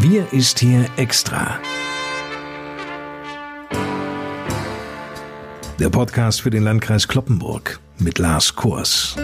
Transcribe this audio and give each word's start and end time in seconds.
Wir 0.00 0.32
ist 0.32 0.60
hier 0.60 0.86
extra. 0.96 1.58
Der 5.78 5.90
Podcast 5.90 6.40
für 6.40 6.50
den 6.50 6.62
Landkreis 6.62 7.08
Kloppenburg 7.08 7.80
mit 7.98 8.18
Lars 8.18 8.54
Kurs. 8.54 9.16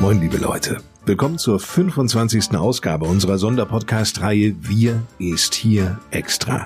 Moin, 0.00 0.20
liebe 0.20 0.36
Leute. 0.36 0.78
Willkommen 1.06 1.36
zur 1.36 1.60
25. 1.60 2.54
Ausgabe 2.54 3.04
unserer 3.04 3.36
Sonderpodcast-Reihe 3.36 4.54
Wir 4.62 5.02
ist 5.18 5.54
hier 5.54 5.98
extra. 6.10 6.64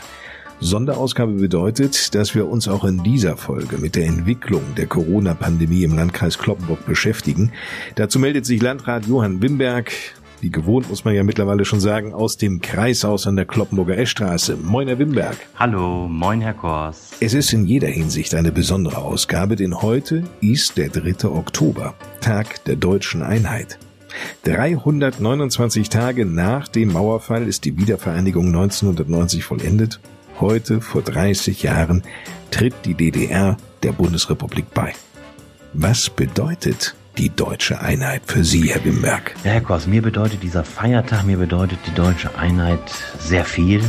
Sonderausgabe 0.61 1.33
bedeutet, 1.33 2.15
dass 2.15 2.37
wir 2.37 2.47
uns 2.47 2.69
auch 2.69 2.85
in 2.85 3.03
dieser 3.03 3.37
Folge 3.37 3.79
mit 3.79 3.97
der 3.97 4.07
Entwicklung 4.07 4.63
der 4.77 4.87
Corona-Pandemie 4.87 5.83
im 5.83 5.97
Landkreis 5.97 6.39
Kloppenburg 6.39 6.87
beschäftigen. 6.87 7.51
Dazu 7.97 8.21
meldet 8.21 8.47
sich 8.47 8.63
Landrat 8.63 9.07
Johann 9.07 9.43
Wimberg, 9.43 9.91
wie 10.41 10.51
gewohnt 10.51 10.89
muss 10.89 11.05
man 11.05 11.17
ja 11.17 11.25
mittlerweile 11.25 11.65
schon 11.65 11.81
sagen, 11.81 12.15
aus 12.15 12.37
dem 12.37 12.61
Kreishaus 12.61 13.27
an 13.27 13.35
der 13.35 13.45
Kloppenburger 13.45 13.99
Eschstraße. 13.99 14.57
Moin, 14.57 14.87
Herr 14.87 15.01
Wimberg. 15.01 15.37
Hallo, 15.57 16.07
moin, 16.07 16.41
Herr 16.41 16.55
Kors. 16.55 17.11
Es 17.19 17.35
ist 17.35 17.53
in 17.53 17.67
jeder 17.67 17.89
Hinsicht 17.89 18.37
eine 18.37 18.53
besondere 18.53 18.99
Ausgabe, 18.99 19.57
denn 19.57 19.83
heute 19.83 20.23
ist 20.41 20.77
der 20.77 20.91
3. 20.91 21.29
Oktober, 21.29 21.95
Tag 22.21 22.65
der 22.67 22.77
deutschen 22.77 23.25
Einheit. 23.25 23.81
329 24.45 25.89
Tage 25.89 26.25
nach 26.25 26.69
dem 26.69 26.93
Mauerfall 26.93 27.47
ist 27.47 27.65
die 27.65 27.77
Wiedervereinigung 27.77 28.47
1990 28.47 29.45
vollendet. 29.45 30.01
Heute, 30.41 30.81
vor 30.81 31.03
30 31.03 31.63
Jahren, 31.63 32.03
tritt 32.51 32.75
die 32.85 32.95
DDR 32.95 33.57
der 33.83 33.93
Bundesrepublik 33.93 34.73
bei. 34.73 34.93
Was 35.73 36.11
bedeutet 36.11 36.95
die 37.19 37.31
deutsche 37.31 37.81
Einheit 37.81 38.23
für 38.27 38.45
Sie, 38.45 38.71
Herr 38.71 38.85
Wimberg? 38.85 39.35
Ja, 39.45 39.51
Herr 39.51 39.61
Kors, 39.61 39.87
mir 39.87 40.03
bedeutet 40.03 40.43
dieser 40.43 40.65
Feiertag, 40.65 41.25
mir 41.25 41.39
bedeutet 41.39 41.79
die 41.87 41.95
deutsche 41.95 42.37
Einheit 42.39 42.81
sehr 43.19 43.45
viel, 43.45 43.83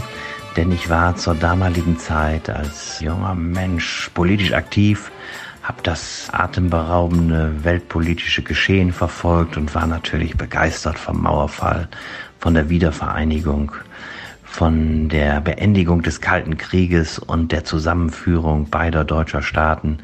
denn 0.57 0.72
ich 0.72 0.89
war 0.89 1.16
zur 1.16 1.35
damaligen 1.35 1.97
Zeit 2.00 2.50
als 2.50 3.00
junger 3.00 3.35
Mensch 3.35 4.09
politisch 4.13 4.53
aktiv, 4.53 5.11
habe 5.70 5.84
das 5.84 6.30
atemberaubende 6.31 7.64
weltpolitische 7.64 8.42
Geschehen 8.42 8.92
verfolgt 8.92 9.56
und 9.56 9.75
war 9.75 9.86
natürlich 9.86 10.36
begeistert 10.36 10.98
vom 10.98 11.22
Mauerfall, 11.22 11.88
von 12.39 12.56
der 12.56 12.70
Wiedervereinigung, 12.70 13.72
von 14.44 15.09
der 15.09 15.40
Beendigung 15.42 16.02
des 16.02 16.22
Kalten 16.22 16.58
Krieges 16.58 17.20
und 17.20 17.52
der 17.52 17.66
Zusammenführung 17.66 18.72
beider 18.72 19.06
deutscher 19.06 19.44
Staaten 19.44 20.00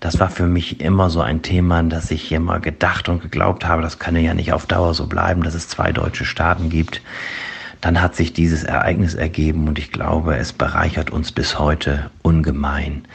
das 0.00 0.20
war 0.20 0.28
für 0.28 0.46
mich 0.46 0.82
immer 0.82 1.08
so 1.08 1.22
ein 1.22 1.40
Thema, 1.40 1.82
dass 1.82 2.10
ich 2.10 2.30
immer 2.30 2.60
gedacht 2.60 3.08
und 3.08 3.22
geglaubt 3.22 3.64
habe, 3.64 3.80
das 3.80 3.98
könne 3.98 4.20
ja 4.20 4.34
nicht 4.34 4.52
auf 4.52 4.66
Dauer 4.66 4.92
so 4.92 5.06
bleiben, 5.06 5.42
dass 5.42 5.54
es 5.54 5.66
zwei 5.68 5.92
deutsche 5.92 6.26
Staaten 6.26 6.68
gibt. 6.68 7.00
Dann 7.80 8.02
hat 8.02 8.14
sich 8.14 8.34
dieses 8.34 8.64
Ereignis 8.64 9.14
ergeben 9.14 9.66
und 9.66 9.78
ich 9.78 9.92
glaube, 9.92 10.36
es 10.36 10.52
bereichert 10.52 11.08
uns 11.08 11.32
bis 11.32 11.58
heute 11.58 12.10
ungemein. 12.20 13.08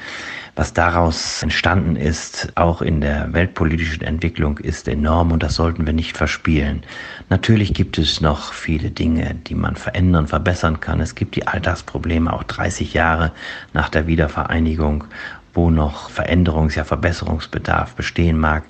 Was 0.59 0.73
daraus 0.73 1.41
entstanden 1.41 1.95
ist, 1.95 2.51
auch 2.55 2.81
in 2.81 2.99
der 2.99 3.31
weltpolitischen 3.31 4.01
Entwicklung, 4.01 4.57
ist 4.57 4.89
enorm 4.89 5.31
und 5.31 5.41
das 5.41 5.55
sollten 5.55 5.85
wir 5.85 5.93
nicht 5.93 6.17
verspielen. 6.17 6.83
Natürlich 7.29 7.73
gibt 7.73 7.97
es 7.97 8.19
noch 8.19 8.51
viele 8.51 8.91
Dinge, 8.91 9.35
die 9.35 9.55
man 9.55 9.77
verändern, 9.77 10.27
verbessern 10.27 10.81
kann. 10.81 10.99
Es 10.99 11.15
gibt 11.15 11.37
die 11.37 11.47
Alltagsprobleme 11.47 12.33
auch 12.33 12.43
30 12.43 12.93
Jahre 12.93 13.31
nach 13.71 13.87
der 13.87 14.05
Wiedervereinigung 14.05 15.05
wo 15.53 15.69
noch 15.71 16.09
Veränderungs-, 16.09 16.75
ja 16.75 16.83
Verbesserungsbedarf 16.83 17.95
bestehen 17.95 18.37
mag. 18.37 18.63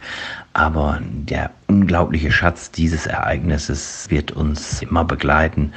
Aber 0.54 1.00
der 1.02 1.50
unglaubliche 1.66 2.32
Schatz 2.32 2.70
dieses 2.70 3.08
Ereignisses 3.08 4.06
wird 4.10 4.32
uns 4.32 4.84
immer 4.84 5.06
begleiten 5.06 5.74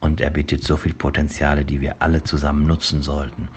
und 0.00 0.22
er 0.22 0.30
bietet 0.30 0.64
so 0.64 0.78
viel 0.78 0.94
Potenziale, 0.94 1.66
die 1.66 1.82
wir 1.82 1.96
alle 2.00 2.24
zusammen 2.24 2.66
nutzen 2.66 3.02
sollten. 3.02 3.48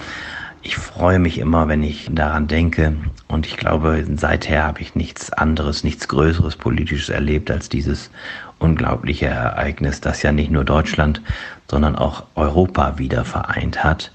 Ich 0.65 0.77
freue 0.77 1.19
mich 1.19 1.39
immer, 1.39 1.67
wenn 1.67 1.83
ich 1.83 2.07
daran 2.09 2.47
denke 2.47 2.95
und 3.27 3.45
ich 3.45 3.57
glaube, 3.57 4.05
seither 4.15 4.63
habe 4.63 4.79
ich 4.79 4.95
nichts 4.95 5.31
anderes, 5.33 5.83
nichts 5.83 6.07
Größeres 6.07 6.55
politisches 6.55 7.09
erlebt 7.09 7.51
als 7.51 7.67
dieses 7.67 8.09
unglaubliche 8.59 9.25
Ereignis, 9.25 9.99
das 9.99 10.21
ja 10.21 10.31
nicht 10.31 10.51
nur 10.51 10.63
Deutschland, 10.63 11.21
sondern 11.67 11.97
auch 11.97 12.23
Europa 12.35 12.97
wieder 12.97 13.25
vereint 13.25 13.83
hat 13.83 14.13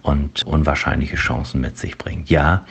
und 0.00 0.42
unwahrscheinliche 0.46 1.16
Chancen 1.16 1.60
mit 1.60 1.76
sich 1.76 1.98
bringt. 1.98 2.30
Ja, 2.30 2.64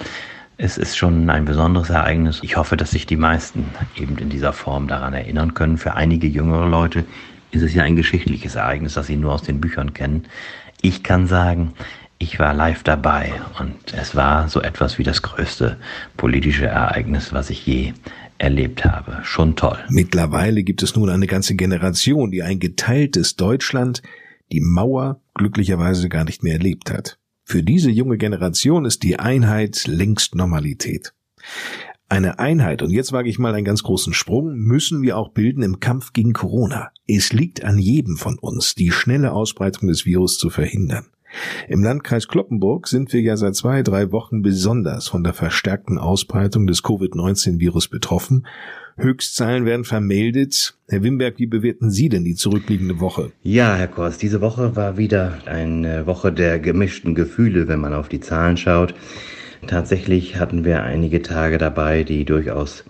es 0.58 0.80
ist 0.80 0.98
schon 0.98 1.30
ein 1.30 1.46
besonderes 1.46 1.92
Ereignis. 1.92 2.40
Ich 2.42 2.58
hoffe, 2.58 2.78
dass 2.78 2.90
sich 2.90 3.06
die 3.06 3.16
meisten 3.16 3.64
eben 3.96 4.18
in 4.18 4.30
dieser 4.30 4.54
Form 4.54 4.88
daran 4.88 5.14
erinnern 5.14 5.54
können. 5.54 5.78
Für 5.78 5.94
einige 5.94 6.26
jüngere 6.26 6.68
Leute 6.68 7.06
ist 7.52 7.62
es 7.62 7.76
ja 7.76 7.84
ein 7.84 7.96
geschichtliches 7.96 8.56
Ereignis, 8.56 8.96
das 8.96 9.06
sie 9.06 9.18
nur 9.18 9.34
aus 9.34 9.44
den 9.44 9.62
Büchern 9.62 9.94
kennen. 9.94 10.26
Ich 10.82 11.04
kann 11.04 11.28
sagen, 11.28 11.74
ich 12.20 12.38
war 12.38 12.54
live 12.54 12.84
dabei 12.84 13.32
und 13.60 13.94
es 13.94 14.14
war 14.14 14.50
so 14.50 14.62
etwas 14.62 15.00
wie 15.00 15.04
das 15.04 15.22
größte 15.22 15.78
politische 16.18 16.68
Ereignis, 16.68 17.32
was 17.32 17.50
ich 17.50 17.66
je 17.66 17.94
erlebt 18.38 18.84
habe. 18.86 19.20
Schon 19.24 19.56
toll. 19.56 19.78
Mittlerweile 19.90 20.64
gibt 20.64 20.84
es 20.84 20.96
nun 20.96 21.10
eine 21.10 21.28
ganze 21.28 21.56
Generation, 21.56 22.30
die 22.30 22.44
ein 22.44 22.60
geteiltes 22.60 23.38
Deutschland, 23.38 24.02
die 24.52 24.62
Mauer 24.62 25.22
glücklicherweise 25.34 26.10
gar 26.10 26.26
nicht 26.26 26.44
mehr 26.44 26.54
erlebt 26.54 26.92
hat. 26.92 27.18
Für 27.46 27.64
diese 27.64 27.90
junge 27.90 28.18
Generation 28.18 28.86
ist 28.86 29.04
die 29.04 29.18
Einheit 29.18 29.88
längst 29.88 30.36
Normalität. 30.36 31.14
Eine 32.10 32.40
Einheit, 32.40 32.82
und 32.82 32.92
jetzt 32.92 33.12
wage 33.12 33.30
ich 33.30 33.40
mal 33.40 33.54
einen 33.54 33.66
ganz 33.66 33.84
großen 33.84 34.14
Sprung, 34.14 34.56
müssen 34.56 35.04
wir 35.04 35.18
auch 35.18 35.30
bilden 35.30 35.62
im 35.62 35.80
Kampf 35.80 36.12
gegen 36.12 36.34
Corona. 36.34 36.92
Es 37.08 37.34
liegt 37.34 37.64
an 37.64 37.78
jedem 37.78 38.18
von 38.18 38.38
uns, 38.40 38.76
die 38.76 38.92
schnelle 38.92 39.32
Ausbreitung 39.32 39.88
des 39.88 40.06
Virus 40.06 40.38
zu 40.38 40.50
verhindern. 40.50 41.06
Im 41.68 41.84
Landkreis 41.84 42.28
Kloppenburg 42.28 42.88
sind 42.88 43.14
wir 43.14 43.22
ja 43.22 43.38
seit 43.38 43.56
zwei, 43.56 43.84
drei 43.84 44.12
Wochen 44.12 44.42
besonders 44.42 45.08
von 45.08 45.24
der 45.24 45.34
verstärkten 45.34 45.98
Ausbreitung 45.98 46.68
des 46.68 46.84
Covid-19-Virus 46.84 47.88
betroffen 47.88 48.46
Höchstzahlen 49.00 49.66
werden 49.66 49.86
vermeldet. 49.86 50.76
Herr 50.88 51.04
Wimberg, 51.04 51.40
wie 51.40 51.48
bewerten 51.48 51.90
Sie 51.90 52.10
denn 52.10 52.26
die 52.26 52.36
zurückliegende 52.36 53.00
Woche? 53.00 53.32
Ja, 53.44 53.76
Herr 53.76 53.88
Kors, 53.88 54.18
diese 54.18 54.42
Woche 54.42 54.76
war 54.76 54.98
wieder 54.98 55.38
eine 55.46 56.06
Woche 56.06 56.32
der 56.34 56.60
gemischten 56.60 57.16
Gefühle, 57.16 57.68
wenn 57.68 57.80
man 57.80 57.94
auf 57.94 58.10
die 58.10 58.20
Zahlen 58.20 58.58
schaut. 58.58 58.94
Tatsächlich 59.68 60.38
hatten 60.38 60.66
wir 60.66 60.84
einige 60.84 61.22
Tage 61.22 61.58
dabei, 61.58 62.04
die 62.04 62.26
durchaus 62.26 62.84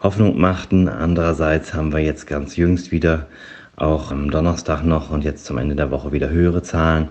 Hoffnung 0.00 0.40
machten. 0.40 0.88
Andererseits 0.88 1.74
haben 1.74 1.92
wir 1.92 2.00
jetzt 2.00 2.26
ganz 2.26 2.56
jüngst 2.56 2.92
wieder 2.92 3.26
auch 3.76 4.12
am 4.12 4.30
Donnerstag 4.30 4.84
noch 4.84 5.10
und 5.10 5.24
jetzt 5.24 5.44
zum 5.44 5.58
Ende 5.58 5.74
der 5.74 5.90
Woche 5.90 6.12
wieder 6.12 6.30
höhere 6.30 6.62
Zahlen. 6.62 7.08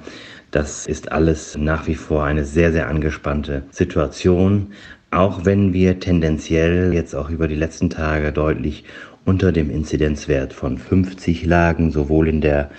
Das 0.51 0.87
ist 0.87 1.11
alles 1.11 1.57
nach 1.57 1.85
wie 1.85 1.95
vor 1.95 2.23
eine 2.23 2.43
sehr, 2.43 2.71
sehr 2.71 2.87
angespannte 2.87 3.63
Situation. 3.69 4.73
Auch 5.11 5.45
wenn 5.45 5.73
wir 5.73 5.99
tendenziell 5.99 6.93
jetzt 6.93 7.13
auch 7.13 7.29
über 7.29 7.47
die 7.47 7.55
letzten 7.55 7.89
Tage 7.89 8.31
deutlich 8.31 8.83
unter 9.25 9.51
dem 9.51 9.69
Inzidenzwert 9.69 10.53
von 10.53 10.79
50 10.79 11.45
lagen, 11.45 11.91
sowohl 11.91 12.27
in 12.27 12.41
der 12.41 12.71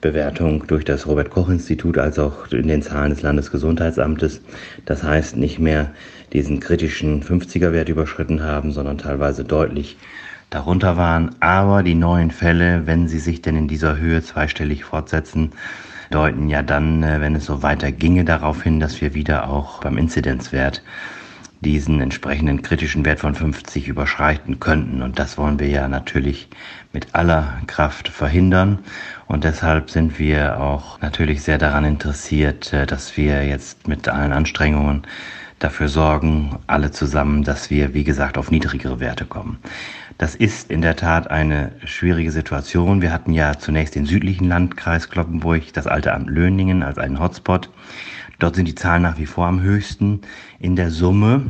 Bewertung 0.00 0.66
durch 0.66 0.84
das 0.84 1.06
Robert 1.06 1.30
Koch 1.30 1.48
Institut 1.48 1.96
als 1.96 2.18
auch 2.18 2.50
in 2.50 2.66
den 2.66 2.82
Zahlen 2.82 3.10
des 3.10 3.22
Landesgesundheitsamtes. 3.22 4.40
Das 4.84 5.04
heißt 5.04 5.36
nicht 5.36 5.60
mehr 5.60 5.92
diesen 6.32 6.58
kritischen 6.58 7.22
50er 7.22 7.72
Wert 7.72 7.88
überschritten 7.88 8.42
haben, 8.42 8.72
sondern 8.72 8.98
teilweise 8.98 9.44
deutlich 9.44 9.96
darunter 10.50 10.96
waren. 10.96 11.36
Aber 11.38 11.84
die 11.84 11.94
neuen 11.94 12.32
Fälle, 12.32 12.82
wenn 12.86 13.06
sie 13.06 13.20
sich 13.20 13.42
denn 13.42 13.56
in 13.56 13.68
dieser 13.68 13.96
Höhe 13.96 14.22
zweistellig 14.22 14.82
fortsetzen, 14.84 15.52
deuten 16.12 16.48
ja 16.48 16.62
dann, 16.62 17.02
äh, 17.02 17.20
wenn 17.20 17.34
es 17.34 17.46
so 17.46 17.62
weiter 17.62 17.90
ginge, 17.90 18.24
darauf 18.24 18.62
hin, 18.62 18.80
dass 18.80 19.00
wir 19.00 19.14
wieder 19.14 19.48
auch 19.48 19.80
beim 19.80 19.98
Inzidenzwert 19.98 20.82
diesen 21.60 22.00
entsprechenden 22.00 22.62
kritischen 22.62 23.04
Wert 23.04 23.20
von 23.20 23.34
50 23.34 23.86
überschreiten 23.88 24.58
könnten. 24.58 25.00
Und 25.00 25.18
das 25.18 25.38
wollen 25.38 25.60
wir 25.60 25.68
ja 25.68 25.86
natürlich 25.88 26.48
mit 26.92 27.14
aller 27.14 27.60
Kraft 27.66 28.08
verhindern. 28.08 28.80
Und 29.26 29.44
deshalb 29.44 29.90
sind 29.90 30.18
wir 30.18 30.60
auch 30.60 31.00
natürlich 31.00 31.42
sehr 31.42 31.58
daran 31.58 31.84
interessiert, 31.84 32.72
äh, 32.72 32.86
dass 32.86 33.16
wir 33.16 33.46
jetzt 33.46 33.88
mit 33.88 34.08
allen 34.08 34.32
Anstrengungen 34.32 35.02
dafür 35.58 35.88
sorgen, 35.88 36.58
alle 36.66 36.90
zusammen, 36.90 37.44
dass 37.44 37.70
wir, 37.70 37.94
wie 37.94 38.04
gesagt, 38.04 38.36
auf 38.36 38.50
niedrigere 38.50 38.98
Werte 38.98 39.24
kommen. 39.24 39.58
Das 40.18 40.34
ist 40.34 40.70
in 40.70 40.82
der 40.82 40.96
Tat 40.96 41.30
eine 41.30 41.72
schwierige 41.84 42.30
Situation. 42.30 43.02
Wir 43.02 43.12
hatten 43.12 43.32
ja 43.32 43.58
zunächst 43.58 43.94
den 43.94 44.06
südlichen 44.06 44.48
Landkreis 44.48 45.10
Kloppenburg, 45.10 45.72
das 45.72 45.86
alte 45.86 46.12
Amt 46.12 46.30
Löningen 46.30 46.82
als 46.82 46.98
einen 46.98 47.18
Hotspot. 47.18 47.70
Dort 48.38 48.56
sind 48.56 48.66
die 48.66 48.74
Zahlen 48.74 49.02
nach 49.02 49.18
wie 49.18 49.26
vor 49.26 49.46
am 49.46 49.60
höchsten 49.60 50.20
in 50.58 50.76
der 50.76 50.90
Summe. 50.90 51.46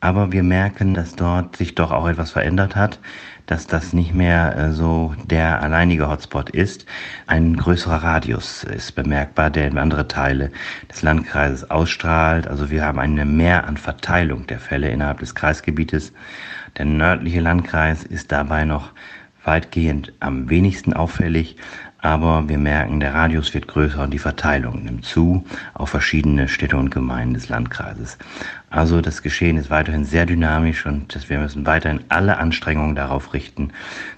Aber 0.00 0.32
wir 0.32 0.42
merken, 0.42 0.94
dass 0.94 1.16
dort 1.16 1.56
sich 1.56 1.74
doch 1.74 1.90
auch 1.90 2.06
etwas 2.06 2.30
verändert 2.30 2.76
hat. 2.76 2.98
dass 3.46 3.66
das 3.66 3.92
nicht 3.92 4.14
mehr 4.14 4.56
äh, 4.56 4.72
so 4.72 5.14
der 5.24 5.62
alleinige 5.62 6.08
Hotspot 6.08 6.50
ist. 6.50 6.86
Ein 7.26 7.56
größerer 7.56 8.02
Radius 8.02 8.64
ist 8.64 8.94
bemerkbar, 8.94 9.50
der 9.50 9.68
in 9.68 9.78
andere 9.78 10.08
Teile 10.08 10.50
des 10.90 11.02
Landkreises 11.02 11.70
ausstrahlt. 11.70 12.46
Also 12.46 12.70
wir 12.70 12.84
haben 12.84 12.98
eine 12.98 13.24
Mehr 13.24 13.66
an 13.66 13.76
Verteilung 13.76 14.46
der 14.46 14.60
Fälle 14.60 14.88
innerhalb 14.88 15.20
des 15.20 15.34
Kreisgebietes. 15.34 16.12
Der 16.76 16.84
nördliche 16.84 17.40
Landkreis 17.40 18.04
ist 18.04 18.32
dabei 18.32 18.64
noch 18.64 18.90
weitgehend 19.44 20.12
am 20.20 20.48
wenigsten 20.48 20.92
auffällig, 20.92 21.56
aber 21.98 22.50
wir 22.50 22.58
merken, 22.58 23.00
der 23.00 23.14
Radius 23.14 23.54
wird 23.54 23.66
größer 23.66 24.02
und 24.02 24.12
die 24.12 24.18
Verteilung 24.18 24.84
nimmt 24.84 25.06
zu 25.06 25.44
auf 25.72 25.88
verschiedene 25.88 26.48
Städte 26.48 26.76
und 26.76 26.90
Gemeinden 26.90 27.32
des 27.32 27.48
Landkreises. 27.48 28.18
Also 28.68 29.00
das 29.00 29.22
Geschehen 29.22 29.56
ist 29.56 29.70
weiterhin 29.70 30.04
sehr 30.04 30.26
dynamisch 30.26 30.84
und 30.84 31.30
wir 31.30 31.38
müssen 31.38 31.64
weiterhin 31.64 32.00
alle 32.10 32.36
Anstrengungen 32.36 32.94
darauf 32.94 33.32
richten, 33.32 33.70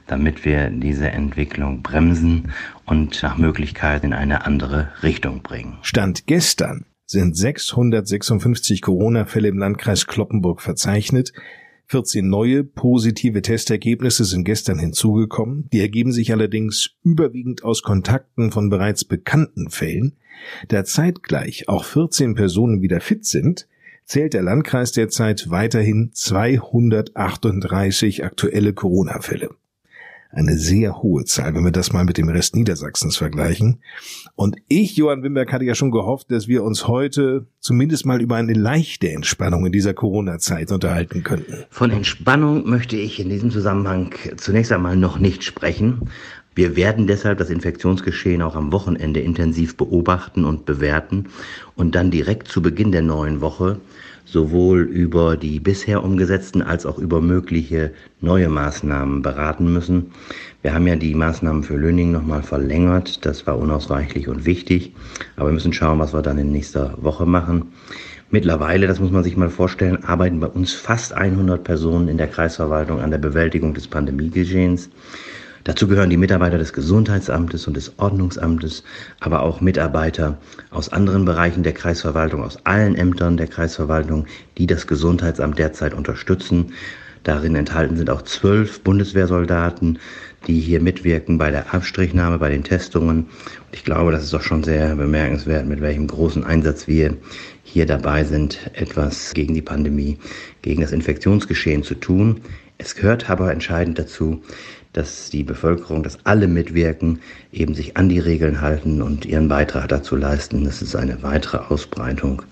damit 0.08 0.44
wir 0.44 0.70
diese 0.70 1.10
Entwicklung 1.10 1.82
bremsen 1.82 2.52
und 2.86 3.22
nach 3.22 3.38
Möglichkeit 3.38 4.02
in 4.02 4.14
eine 4.14 4.46
andere 4.46 4.88
Richtung 5.04 5.42
bringen. 5.42 5.78
Stand 5.82 6.26
gestern 6.26 6.86
sind 7.04 7.36
656 7.36 8.82
Corona-Fälle 8.82 9.46
im 9.46 9.58
Landkreis 9.58 10.08
Kloppenburg 10.08 10.60
verzeichnet. 10.60 11.32
14 11.88 12.28
neue 12.28 12.64
positive 12.64 13.42
Testergebnisse 13.42 14.24
sind 14.24 14.44
gestern 14.44 14.78
hinzugekommen. 14.78 15.68
Die 15.72 15.80
ergeben 15.80 16.12
sich 16.12 16.32
allerdings 16.32 16.90
überwiegend 17.02 17.62
aus 17.62 17.82
Kontakten 17.82 18.50
von 18.50 18.70
bereits 18.70 19.04
bekannten 19.04 19.68
Fällen. 19.70 20.16
Da 20.68 20.84
zeitgleich 20.84 21.68
auch 21.68 21.84
14 21.84 22.34
Personen 22.34 22.82
wieder 22.82 23.00
fit 23.00 23.24
sind, 23.24 23.68
zählt 24.04 24.34
der 24.34 24.42
Landkreis 24.42 24.92
derzeit 24.92 25.50
weiterhin 25.50 26.10
238 26.12 28.24
aktuelle 28.24 28.72
Corona-Fälle 28.72 29.50
eine 30.30 30.56
sehr 30.56 31.02
hohe 31.02 31.24
Zahl, 31.24 31.54
wenn 31.54 31.64
wir 31.64 31.72
das 31.72 31.92
mal 31.92 32.04
mit 32.04 32.18
dem 32.18 32.28
Rest 32.28 32.54
Niedersachsens 32.54 33.16
vergleichen. 33.16 33.80
Und 34.34 34.56
ich, 34.68 34.96
Johann 34.96 35.22
Wimberg, 35.22 35.52
hatte 35.52 35.64
ja 35.64 35.74
schon 35.74 35.90
gehofft, 35.90 36.30
dass 36.30 36.48
wir 36.48 36.62
uns 36.62 36.86
heute 36.86 37.46
zumindest 37.60 38.06
mal 38.06 38.20
über 38.20 38.36
eine 38.36 38.52
leichte 38.52 39.10
Entspannung 39.10 39.66
in 39.66 39.72
dieser 39.72 39.94
Corona-Zeit 39.94 40.72
unterhalten 40.72 41.22
könnten. 41.22 41.64
Von 41.70 41.90
Entspannung 41.90 42.68
möchte 42.68 42.96
ich 42.96 43.20
in 43.20 43.28
diesem 43.28 43.50
Zusammenhang 43.50 44.14
zunächst 44.36 44.72
einmal 44.72 44.96
noch 44.96 45.18
nicht 45.18 45.44
sprechen. 45.44 46.10
Wir 46.54 46.74
werden 46.74 47.06
deshalb 47.06 47.38
das 47.38 47.50
Infektionsgeschehen 47.50 48.40
auch 48.40 48.56
am 48.56 48.72
Wochenende 48.72 49.20
intensiv 49.20 49.76
beobachten 49.76 50.44
und 50.46 50.64
bewerten 50.64 51.26
und 51.74 51.94
dann 51.94 52.10
direkt 52.10 52.48
zu 52.48 52.62
Beginn 52.62 52.92
der 52.92 53.02
neuen 53.02 53.42
Woche 53.42 53.78
sowohl 54.26 54.80
über 54.82 55.36
die 55.36 55.60
bisher 55.60 56.04
umgesetzten 56.04 56.60
als 56.60 56.84
auch 56.84 56.98
über 56.98 57.20
mögliche 57.22 57.92
neue 58.20 58.48
Maßnahmen 58.48 59.22
beraten 59.22 59.72
müssen. 59.72 60.10
Wir 60.62 60.74
haben 60.74 60.86
ja 60.86 60.96
die 60.96 61.14
Maßnahmen 61.14 61.62
für 61.62 61.76
Löning 61.76 62.10
nochmal 62.10 62.42
verlängert. 62.42 63.24
Das 63.24 63.46
war 63.46 63.56
unausweichlich 63.56 64.28
und 64.28 64.44
wichtig. 64.44 64.92
Aber 65.36 65.48
wir 65.48 65.54
müssen 65.54 65.72
schauen, 65.72 66.00
was 66.00 66.12
wir 66.12 66.22
dann 66.22 66.38
in 66.38 66.52
nächster 66.52 66.98
Woche 67.00 67.24
machen. 67.24 67.72
Mittlerweile, 68.30 68.88
das 68.88 68.98
muss 68.98 69.12
man 69.12 69.22
sich 69.22 69.36
mal 69.36 69.50
vorstellen, 69.50 70.02
arbeiten 70.02 70.40
bei 70.40 70.48
uns 70.48 70.72
fast 70.72 71.14
100 71.14 71.62
Personen 71.62 72.08
in 72.08 72.18
der 72.18 72.26
Kreisverwaltung 72.26 73.00
an 73.00 73.12
der 73.12 73.18
Bewältigung 73.18 73.72
des 73.72 73.86
Pandemiegeschehens. 73.86 74.90
Dazu 75.66 75.88
gehören 75.88 76.10
die 76.10 76.16
Mitarbeiter 76.16 76.58
des 76.58 76.72
Gesundheitsamtes 76.72 77.66
und 77.66 77.76
des 77.76 77.98
Ordnungsamtes, 77.98 78.84
aber 79.18 79.42
auch 79.42 79.60
Mitarbeiter 79.60 80.38
aus 80.70 80.92
anderen 80.92 81.24
Bereichen 81.24 81.64
der 81.64 81.72
Kreisverwaltung, 81.72 82.44
aus 82.44 82.64
allen 82.64 82.94
Ämtern 82.94 83.36
der 83.36 83.48
Kreisverwaltung, 83.48 84.26
die 84.58 84.68
das 84.68 84.86
Gesundheitsamt 84.86 85.58
derzeit 85.58 85.92
unterstützen. 85.92 86.72
Darin 87.24 87.56
enthalten 87.56 87.96
sind 87.96 88.10
auch 88.10 88.22
zwölf 88.22 88.82
Bundeswehrsoldaten, 88.82 89.98
die 90.46 90.60
hier 90.60 90.80
mitwirken 90.80 91.36
bei 91.36 91.50
der 91.50 91.74
Abstrichnahme, 91.74 92.38
bei 92.38 92.50
den 92.50 92.62
Testungen. 92.62 93.22
Und 93.24 93.28
ich 93.72 93.82
glaube, 93.82 94.12
das 94.12 94.22
ist 94.22 94.32
doch 94.32 94.42
schon 94.42 94.62
sehr 94.62 94.94
bemerkenswert, 94.94 95.66
mit 95.66 95.80
welchem 95.80 96.06
großen 96.06 96.44
Einsatz 96.44 96.86
wir 96.86 97.16
hier 97.64 97.86
dabei 97.86 98.22
sind, 98.22 98.70
etwas 98.74 99.34
gegen 99.34 99.54
die 99.54 99.62
Pandemie, 99.62 100.18
gegen 100.62 100.82
das 100.82 100.92
Infektionsgeschehen 100.92 101.82
zu 101.82 101.96
tun. 101.96 102.42
Es 102.78 102.94
gehört 102.94 103.30
aber 103.30 103.52
entscheidend 103.52 103.98
dazu, 103.98 104.42
dass 104.92 105.30
die 105.30 105.44
Bevölkerung, 105.44 106.02
dass 106.02 106.24
alle 106.24 106.48
mitwirken, 106.48 107.20
eben 107.52 107.74
sich 107.74 107.96
an 107.96 108.08
die 108.08 108.18
Regeln 108.18 108.60
halten 108.60 109.02
und 109.02 109.26
ihren 109.26 109.48
Beitrag 109.48 109.88
dazu 109.88 110.16
leisten, 110.16 110.64
dass 110.64 110.80
es 110.80 110.96
eine 110.96 111.22
weitere 111.22 111.58
Ausbreitung 111.58 112.42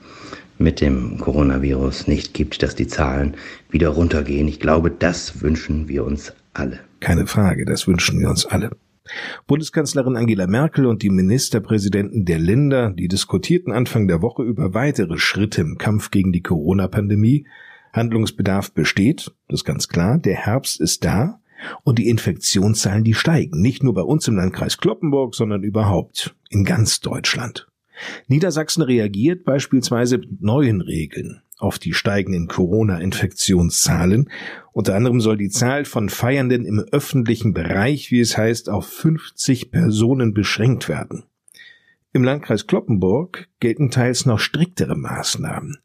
mit 0.58 0.80
dem 0.80 1.18
Coronavirus 1.18 2.06
nicht 2.06 2.34
gibt, 2.34 2.62
dass 2.62 2.74
die 2.74 2.86
Zahlen 2.86 3.34
wieder 3.70 3.88
runtergehen. 3.88 4.46
Ich 4.46 4.60
glaube, 4.60 4.90
das 4.90 5.40
wünschen 5.42 5.88
wir 5.88 6.04
uns 6.04 6.32
alle. 6.52 6.80
Keine 7.00 7.26
Frage, 7.26 7.64
das 7.64 7.86
wünschen 7.86 8.20
wir 8.20 8.28
uns 8.28 8.46
alle. 8.46 8.70
Bundeskanzlerin 9.46 10.16
Angela 10.16 10.46
Merkel 10.46 10.86
und 10.86 11.02
die 11.02 11.10
Ministerpräsidenten 11.10 12.24
der 12.24 12.38
Länder, 12.38 12.90
die 12.90 13.08
diskutierten 13.08 13.72
Anfang 13.72 14.08
der 14.08 14.22
Woche 14.22 14.42
über 14.42 14.72
weitere 14.72 15.18
Schritte 15.18 15.60
im 15.60 15.76
Kampf 15.76 16.10
gegen 16.10 16.32
die 16.32 16.42
Corona-Pandemie. 16.42 17.46
Handlungsbedarf 17.94 18.72
besteht, 18.72 19.32
das 19.48 19.60
ist 19.60 19.64
ganz 19.64 19.88
klar. 19.88 20.18
Der 20.18 20.36
Herbst 20.36 20.80
ist 20.80 21.04
da. 21.04 21.40
Und 21.82 21.98
die 21.98 22.08
Infektionszahlen, 22.08 23.04
die 23.04 23.14
steigen. 23.14 23.62
Nicht 23.62 23.82
nur 23.82 23.94
bei 23.94 24.02
uns 24.02 24.28
im 24.28 24.36
Landkreis 24.36 24.76
Kloppenburg, 24.76 25.34
sondern 25.34 25.62
überhaupt 25.62 26.34
in 26.50 26.64
ganz 26.64 27.00
Deutschland. 27.00 27.68
Niedersachsen 28.26 28.82
reagiert 28.82 29.44
beispielsweise 29.44 30.18
mit 30.18 30.42
neuen 30.42 30.80
Regeln 30.82 31.40
auf 31.58 31.78
die 31.78 31.94
steigenden 31.94 32.48
Corona-Infektionszahlen. 32.48 34.28
Unter 34.72 34.96
anderem 34.96 35.20
soll 35.20 35.36
die 35.36 35.48
Zahl 35.48 35.84
von 35.84 36.08
Feiernden 36.08 36.66
im 36.66 36.80
öffentlichen 36.80 37.54
Bereich, 37.54 38.10
wie 38.10 38.20
es 38.20 38.36
heißt, 38.36 38.68
auf 38.68 38.86
50 38.86 39.70
Personen 39.70 40.34
beschränkt 40.34 40.88
werden. 40.88 41.24
Im 42.16 42.22
Landkreis 42.22 42.68
Kloppenburg 42.68 43.48
gelten 43.58 43.90
teils 43.90 44.24
noch 44.24 44.38
striktere 44.38 44.94
Maßnahmen. 44.94 45.78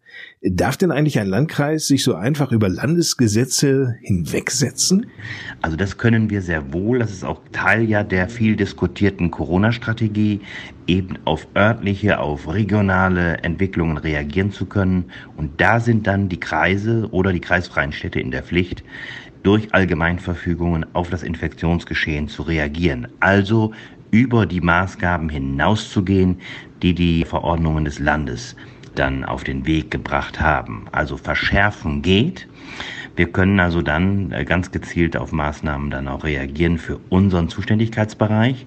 Darf 0.43 0.77
denn 0.77 0.91
eigentlich 0.91 1.19
ein 1.19 1.25
Landkreis 1.25 1.87
sich 1.87 2.03
so 2.03 2.13
einfach 2.13 2.51
über 2.51 2.69
Landesgesetze 2.69 3.95
hinwegsetzen? 4.03 5.07
Also 5.63 5.75
das 5.75 5.97
können 5.97 6.29
wir 6.29 6.43
sehr 6.43 6.71
wohl. 6.71 6.99
Das 6.99 7.09
ist 7.09 7.23
auch 7.23 7.41
Teil 7.51 7.89
ja 7.89 8.03
der 8.03 8.29
viel 8.29 8.55
diskutierten 8.55 9.31
Corona-Strategie, 9.31 10.41
eben 10.85 11.17
auf 11.25 11.47
örtliche, 11.55 12.19
auf 12.19 12.47
regionale 12.47 13.37
Entwicklungen 13.37 13.97
reagieren 13.97 14.51
zu 14.51 14.67
können. 14.67 15.05
Und 15.35 15.59
da 15.59 15.79
sind 15.79 16.05
dann 16.05 16.29
die 16.29 16.39
Kreise 16.39 17.07
oder 17.09 17.33
die 17.33 17.41
kreisfreien 17.41 17.91
Städte 17.91 18.19
in 18.19 18.29
der 18.29 18.43
Pflicht, 18.43 18.83
durch 19.41 19.73
Allgemeinverfügungen 19.73 20.85
auf 20.93 21.09
das 21.09 21.23
Infektionsgeschehen 21.23 22.27
zu 22.27 22.43
reagieren. 22.43 23.07
Also 23.19 23.73
über 24.11 24.45
die 24.45 24.61
Maßgaben 24.61 25.29
hinauszugehen, 25.29 26.39
die 26.81 26.93
die 26.93 27.25
Verordnungen 27.25 27.85
des 27.85 27.99
Landes 27.99 28.55
dann 28.95 29.23
auf 29.23 29.43
den 29.43 29.65
Weg 29.65 29.91
gebracht 29.91 30.39
haben. 30.39 30.85
Also 30.91 31.17
verschärfen 31.17 32.01
geht. 32.01 32.47
Wir 33.15 33.29
können 33.31 33.59
also 33.59 33.81
dann 33.81 34.31
äh, 34.31 34.45
ganz 34.45 34.71
gezielt 34.71 35.17
auf 35.17 35.31
Maßnahmen 35.31 35.91
dann 35.91 36.07
auch 36.07 36.23
reagieren 36.23 36.77
für 36.77 36.99
unseren 37.09 37.49
Zuständigkeitsbereich, 37.49 38.65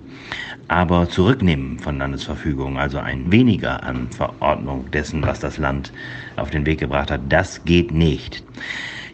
aber 0.68 1.08
zurücknehmen 1.08 1.78
von 1.78 1.96
Landesverfügung, 1.99 2.78
also 2.78 2.99
ein 2.99 3.32
weniger 3.32 3.82
an 3.82 4.08
Verordnung 4.11 4.90
dessen, 4.90 5.22
was 5.22 5.40
das 5.40 5.56
Land 5.56 5.92
auf 6.37 6.50
den 6.50 6.66
Weg 6.66 6.80
gebracht 6.80 7.11
hat, 7.11 7.22
das 7.30 7.64
geht 7.64 7.92
nicht. 7.92 8.44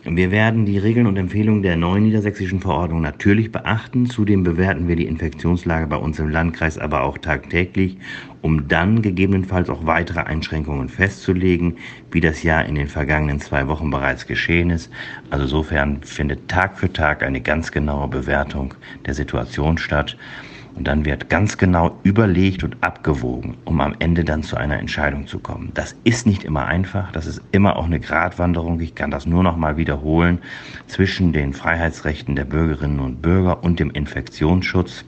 Wir 0.04 0.30
werden 0.30 0.64
die 0.64 0.78
Regeln 0.78 1.06
und 1.06 1.16
Empfehlungen 1.16 1.62
der 1.62 1.76
neuen 1.76 2.04
niedersächsischen 2.04 2.60
Verordnung 2.60 3.00
natürlich 3.00 3.50
beachten. 3.50 4.06
Zudem 4.06 4.44
bewerten 4.44 4.86
wir 4.86 4.94
die 4.94 5.06
Infektionslage 5.06 5.88
bei 5.88 5.96
uns 5.96 6.20
im 6.20 6.28
Landkreis 6.28 6.78
aber 6.78 7.02
auch 7.02 7.18
tagtäglich, 7.18 7.98
um 8.40 8.68
dann 8.68 9.02
gegebenenfalls 9.02 9.68
auch 9.68 9.86
weitere 9.86 10.20
Einschränkungen 10.20 10.88
festzulegen, 10.88 11.78
wie 12.12 12.20
das 12.20 12.44
ja 12.44 12.60
in 12.60 12.76
den 12.76 12.86
vergangenen 12.86 13.40
zwei 13.40 13.66
Wochen 13.66 13.90
bereits 13.90 14.26
geschehen 14.26 14.70
ist. 14.70 14.88
Also 15.30 15.44
insofern 15.44 16.02
findet 16.02 16.48
Tag 16.48 16.78
für 16.78 16.92
Tag 16.92 17.24
eine 17.24 17.40
ganz 17.40 17.72
genaue 17.72 18.06
Bewertung 18.06 18.74
der 19.04 19.14
Situation 19.14 19.78
statt. 19.78 20.16
Und 20.74 20.86
dann 20.86 21.04
wird 21.04 21.28
ganz 21.28 21.58
genau 21.58 21.98
überlegt 22.02 22.62
und 22.64 22.76
abgewogen, 22.82 23.56
um 23.64 23.80
am 23.80 23.94
Ende 23.98 24.24
dann 24.24 24.42
zu 24.42 24.56
einer 24.56 24.78
Entscheidung 24.78 25.26
zu 25.26 25.38
kommen. 25.38 25.70
Das 25.74 25.96
ist 26.04 26.26
nicht 26.26 26.44
immer 26.44 26.66
einfach, 26.66 27.10
das 27.12 27.26
ist 27.26 27.42
immer 27.52 27.76
auch 27.76 27.86
eine 27.86 28.00
Gratwanderung. 28.00 28.80
Ich 28.80 28.94
kann 28.94 29.10
das 29.10 29.26
nur 29.26 29.42
noch 29.42 29.56
mal 29.56 29.76
wiederholen 29.76 30.38
zwischen 30.86 31.32
den 31.32 31.52
Freiheitsrechten 31.52 32.36
der 32.36 32.44
Bürgerinnen 32.44 33.00
und 33.00 33.22
Bürger 33.22 33.62
und 33.64 33.80
dem 33.80 33.90
Infektionsschutz. 33.90 35.04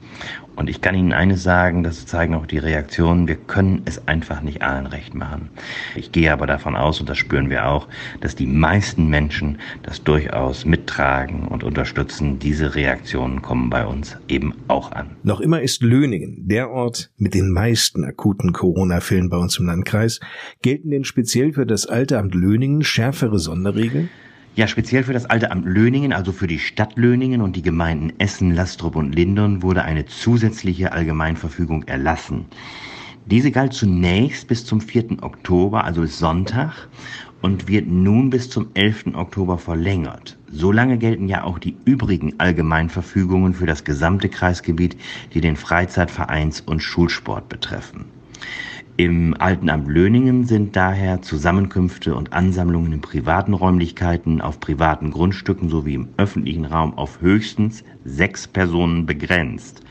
Und 0.61 0.69
ich 0.69 0.79
kann 0.79 0.93
Ihnen 0.93 1.11
eines 1.11 1.41
sagen, 1.41 1.81
das 1.81 2.05
zeigen 2.05 2.35
auch 2.35 2.45
die 2.45 2.59
Reaktionen, 2.59 3.27
wir 3.27 3.35
können 3.35 3.81
es 3.85 4.07
einfach 4.07 4.43
nicht 4.43 4.61
allen 4.61 4.85
recht 4.85 5.15
machen. 5.15 5.49
Ich 5.95 6.11
gehe 6.11 6.31
aber 6.31 6.45
davon 6.45 6.75
aus, 6.75 6.99
und 6.99 7.09
das 7.09 7.17
spüren 7.17 7.49
wir 7.49 7.67
auch, 7.67 7.87
dass 8.19 8.35
die 8.35 8.45
meisten 8.45 9.07
Menschen 9.07 9.57
das 9.81 10.03
durchaus 10.03 10.63
mittragen 10.65 11.47
und 11.47 11.63
unterstützen. 11.63 12.37
Diese 12.37 12.75
Reaktionen 12.75 13.41
kommen 13.41 13.71
bei 13.71 13.87
uns 13.87 14.17
eben 14.27 14.53
auch 14.67 14.91
an. 14.91 15.15
Noch 15.23 15.39
immer 15.39 15.63
ist 15.63 15.81
Löningen 15.81 16.47
der 16.47 16.69
Ort 16.69 17.09
mit 17.17 17.33
den 17.33 17.49
meisten 17.49 18.05
akuten 18.05 18.53
Corona-Fällen 18.53 19.31
bei 19.31 19.37
uns 19.37 19.57
im 19.57 19.65
Landkreis. 19.65 20.19
Gelten 20.61 20.91
denn 20.91 21.05
speziell 21.05 21.53
für 21.53 21.65
das 21.65 21.87
Alte 21.87 22.19
Amt 22.19 22.35
Löningen 22.35 22.83
schärfere 22.83 23.39
Sonderregeln? 23.39 24.11
Ja, 24.53 24.67
speziell 24.67 25.05
für 25.05 25.13
das 25.13 25.25
alte 25.25 25.49
Amt 25.49 25.65
Löningen, 25.65 26.11
also 26.11 26.33
für 26.33 26.47
die 26.47 26.59
Stadt 26.59 26.97
Löningen 26.97 27.41
und 27.41 27.55
die 27.55 27.61
Gemeinden 27.61 28.11
Essen, 28.19 28.51
Lastrup 28.51 28.97
und 28.97 29.15
Lindern 29.15 29.61
wurde 29.61 29.83
eine 29.83 30.05
zusätzliche 30.05 30.91
Allgemeinverfügung 30.91 31.83
erlassen. 31.83 32.45
Diese 33.25 33.51
galt 33.51 33.71
zunächst 33.71 34.49
bis 34.49 34.65
zum 34.65 34.81
4. 34.81 35.23
Oktober, 35.23 35.85
also 35.85 36.01
bis 36.01 36.19
Sonntag, 36.19 36.89
und 37.41 37.69
wird 37.69 37.87
nun 37.87 38.29
bis 38.29 38.49
zum 38.49 38.67
11. 38.73 39.15
Oktober 39.15 39.57
verlängert. 39.57 40.37
Solange 40.51 40.97
gelten 40.97 41.29
ja 41.29 41.45
auch 41.45 41.57
die 41.57 41.77
übrigen 41.85 42.37
Allgemeinverfügungen 42.37 43.53
für 43.53 43.67
das 43.67 43.85
gesamte 43.85 44.27
Kreisgebiet, 44.27 44.97
die 45.33 45.39
den 45.39 45.55
Freizeitvereins- 45.55 46.61
und 46.65 46.81
Schulsport 46.81 47.47
betreffen. 47.47 48.03
Im 48.97 49.35
Altenamt 49.39 49.87
Löningen 49.87 50.43
sind 50.43 50.75
daher 50.75 51.21
Zusammenkünfte 51.21 52.13
und 52.13 52.33
Ansammlungen 52.33 52.91
in 52.91 53.01
privaten 53.01 53.53
Räumlichkeiten, 53.53 54.41
auf 54.41 54.59
privaten 54.59 55.11
Grundstücken 55.11 55.69
sowie 55.69 55.93
im 55.95 56.09
öffentlichen 56.17 56.65
Raum 56.65 56.97
auf 56.97 57.21
höchstens 57.21 57.83
sechs 58.03 58.47
Personen 58.47 59.05
begrenzt. 59.05 59.81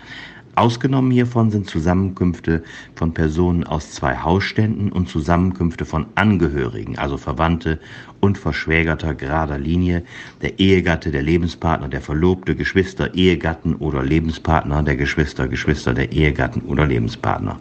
Ausgenommen 0.57 1.11
hiervon 1.11 1.51
sind 1.51 1.69
Zusammenkünfte 1.69 2.63
von 2.95 3.15
Personen 3.15 3.65
aus 3.65 3.93
zwei 3.93 4.17
Hausständen 4.17 4.91
und 4.91 5.09
Zusammenkünfte 5.09 5.85
von 5.85 6.07
Angehörigen, 6.17 6.99
also 6.99 7.17
Verwandte 7.17 7.79
und 8.21 8.37
Verschwägerter 8.37 9.15
gerader 9.15 9.59
Linie, 9.59 10.03
der 10.43 10.59
Ehegatte, 10.59 11.11
der 11.13 11.23
Lebenspartner, 11.23 11.89
der 11.89 12.01
Verlobte, 12.01 12.57
Geschwister, 12.57 13.15
Ehegatten 13.15 13.77
oder 13.77 14.03
Lebenspartner, 14.03 14.83
der 14.83 14.97
Geschwister, 14.97 15.47
Geschwister, 15.49 15.95
der 15.95 16.13
Ehegatten 16.13 16.63
oder 16.63 16.87
Lebenspartner. 16.87 17.59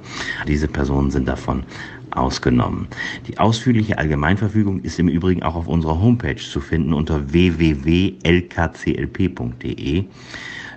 Diese 0.48 0.68
Personen 0.68 1.12
sind 1.12 1.28
davon 1.28 1.64
ausgenommen. 2.12 2.88
Die 3.28 3.38
ausführliche 3.38 3.98
Allgemeinverfügung 3.98 4.82
ist 4.82 5.00
im 5.00 5.10
Übrigen 5.10 5.44
auch 5.44 5.56
auf 5.56 5.68
unserer 5.68 6.02
Homepage 6.02 6.36
zu 6.38 6.60
finden 6.60 6.94
unter 6.94 7.32
www.lkclp.de 7.32 8.20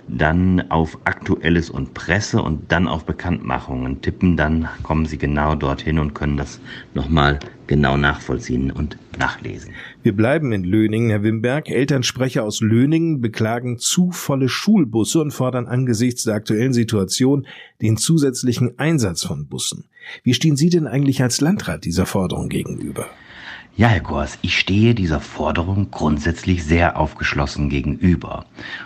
dann 0.07 0.69
auf 0.69 0.97
Aktuelles 1.05 1.69
und 1.69 1.93
Presse 1.93 2.41
und 2.41 2.71
dann 2.71 2.87
auf 2.87 3.05
Bekanntmachungen 3.05 4.01
tippen, 4.01 4.37
dann 4.37 4.67
kommen 4.83 5.05
Sie 5.05 5.17
genau 5.17 5.55
dorthin 5.55 5.99
und 5.99 6.13
können 6.13 6.37
das 6.37 6.59
nochmal 6.93 7.39
genau 7.67 7.97
nachvollziehen 7.97 8.71
und 8.71 8.97
nachlesen. 9.17 9.73
Wir 10.01 10.15
bleiben 10.15 10.51
in 10.51 10.63
Löningen, 10.63 11.09
Herr 11.09 11.23
Wimberg. 11.23 11.69
Elternsprecher 11.69 12.43
aus 12.43 12.61
Löningen 12.61 13.21
beklagen 13.21 13.77
zu 13.77 14.11
volle 14.11 14.49
Schulbusse 14.49 15.21
und 15.21 15.31
fordern 15.31 15.67
angesichts 15.67 16.23
der 16.23 16.35
aktuellen 16.35 16.73
Situation 16.73 17.47
den 17.81 17.97
zusätzlichen 17.97 18.77
Einsatz 18.79 19.23
von 19.23 19.47
Bussen. 19.47 19.85
Wie 20.23 20.33
stehen 20.33 20.57
Sie 20.57 20.69
denn 20.69 20.87
eigentlich 20.87 21.21
als 21.21 21.41
Landrat 21.41 21.85
dieser 21.85 22.05
Forderung 22.05 22.49
gegenüber? 22.49 23.07
Ja, 23.75 23.87
Herr 23.87 24.01
Gors, 24.01 24.37
ich 24.43 24.59
stehe 24.59 24.93
dieser 24.93 25.19
Forderung 25.19 25.89
grundsätzlich 25.89 26.63
sehr 26.63 26.95
aufgeschlossen 26.95 27.69
gegenüber. 27.69 28.45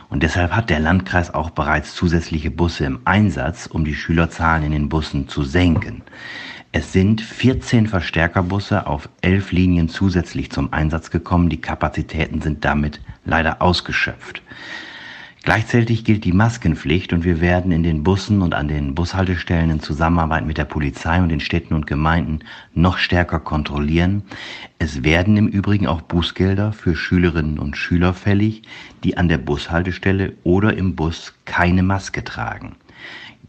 Und 0.10 0.24
deshalb 0.24 0.56
hat 0.56 0.70
der 0.70 0.80
Landkreis 0.80 1.34
auch 1.34 1.50
bereits 1.50 1.94
zusätzliche 1.94 2.52
Busse 2.52 2.86
im 2.86 3.00
Einsatz, 3.04 3.66
um 3.66 3.84
die 3.84 3.96
Schülerzahlen 3.96 4.64
in 4.64 4.72
den 4.72 4.88
Bussen 4.88 5.28
zu 5.28 5.44
senken. 5.44 6.04
Es 6.72 6.94
sind 6.94 7.20
14 7.20 7.88
Verstärkerbusse 7.88 8.88
auf 8.88 9.10
11 9.20 9.52
Linien 9.52 9.90
zusätzlich 9.90 10.52
zum 10.52 10.72
Einsatz 10.72 11.12
gekommen. 11.12 11.50
Die 11.50 11.60
Kapazitäten 11.60 12.42
sind 12.42 12.64
damit 12.64 13.02
leider 13.26 13.62
ausgeschöpft. 13.62 14.42
Gleichzeitig 15.48 16.04
gilt 16.04 16.26
die 16.26 16.34
Maskenpflicht 16.34 17.14
und 17.14 17.24
wir 17.24 17.40
werden 17.40 17.72
in 17.72 17.82
den 17.82 18.04
Bussen 18.04 18.42
und 18.42 18.54
an 18.54 18.68
den 18.68 18.96
Bushaltestellen 18.96 19.70
in 19.70 19.80
Zusammenarbeit 19.80 20.46
mit 20.46 20.58
der 20.58 20.66
Polizei 20.66 21.22
und 21.22 21.30
den 21.30 21.40
Städten 21.40 21.74
und 21.74 21.88
Gemeinden 21.88 22.40
noch 22.74 22.98
stärker 22.98 23.40
kontrollieren. 23.40 24.24
Es 24.78 25.06
werden 25.06 25.38
im 25.38 25.48
Übrigen 25.48 25.88
auch 25.88 26.02
Bußgelder 26.02 26.74
für 26.74 26.98
Schülerinnen 26.98 27.60
und 27.60 27.78
Schüler 27.78 28.14
fällig, 28.14 28.64
die 29.06 29.16
an 29.16 29.30
der 29.30 29.38
Bushaltestelle 29.38 30.34
oder 30.44 30.76
im 30.76 30.98
Bus 30.98 31.34
keine 31.46 31.82
Maske 31.82 32.26
tragen. 32.26 32.76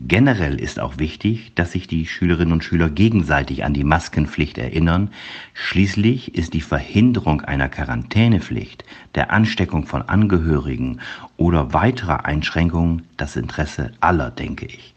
Generell 0.01 0.61
ist 0.61 0.79
auch 0.79 0.99
wichtig, 0.99 1.53
dass 1.57 1.73
sich 1.73 1.89
die 1.89 2.07
Schülerinnen 2.07 2.53
und 2.53 2.63
Schüler 2.63 2.89
gegenseitig 2.89 3.65
an 3.65 3.75
die 3.75 3.83
Maskenpflicht 3.83 4.57
erinnern. 4.57 5.11
Schließlich 5.55 6.37
ist 6.37 6.55
die 6.55 6.61
Verhinderung 6.61 7.41
einer 7.41 7.69
Quarantänepflicht, 7.69 8.85
der 9.17 9.33
Ansteckung 9.33 9.87
von 9.87 10.03
Angehörigen 10.03 11.01
oder 11.37 11.73
weiterer 11.73 12.27
Einschränkungen 12.27 13.09
das 13.17 13.35
Interesse 13.35 13.91
aller, 13.99 14.31
denke 14.31 14.67
ich. 14.67 14.95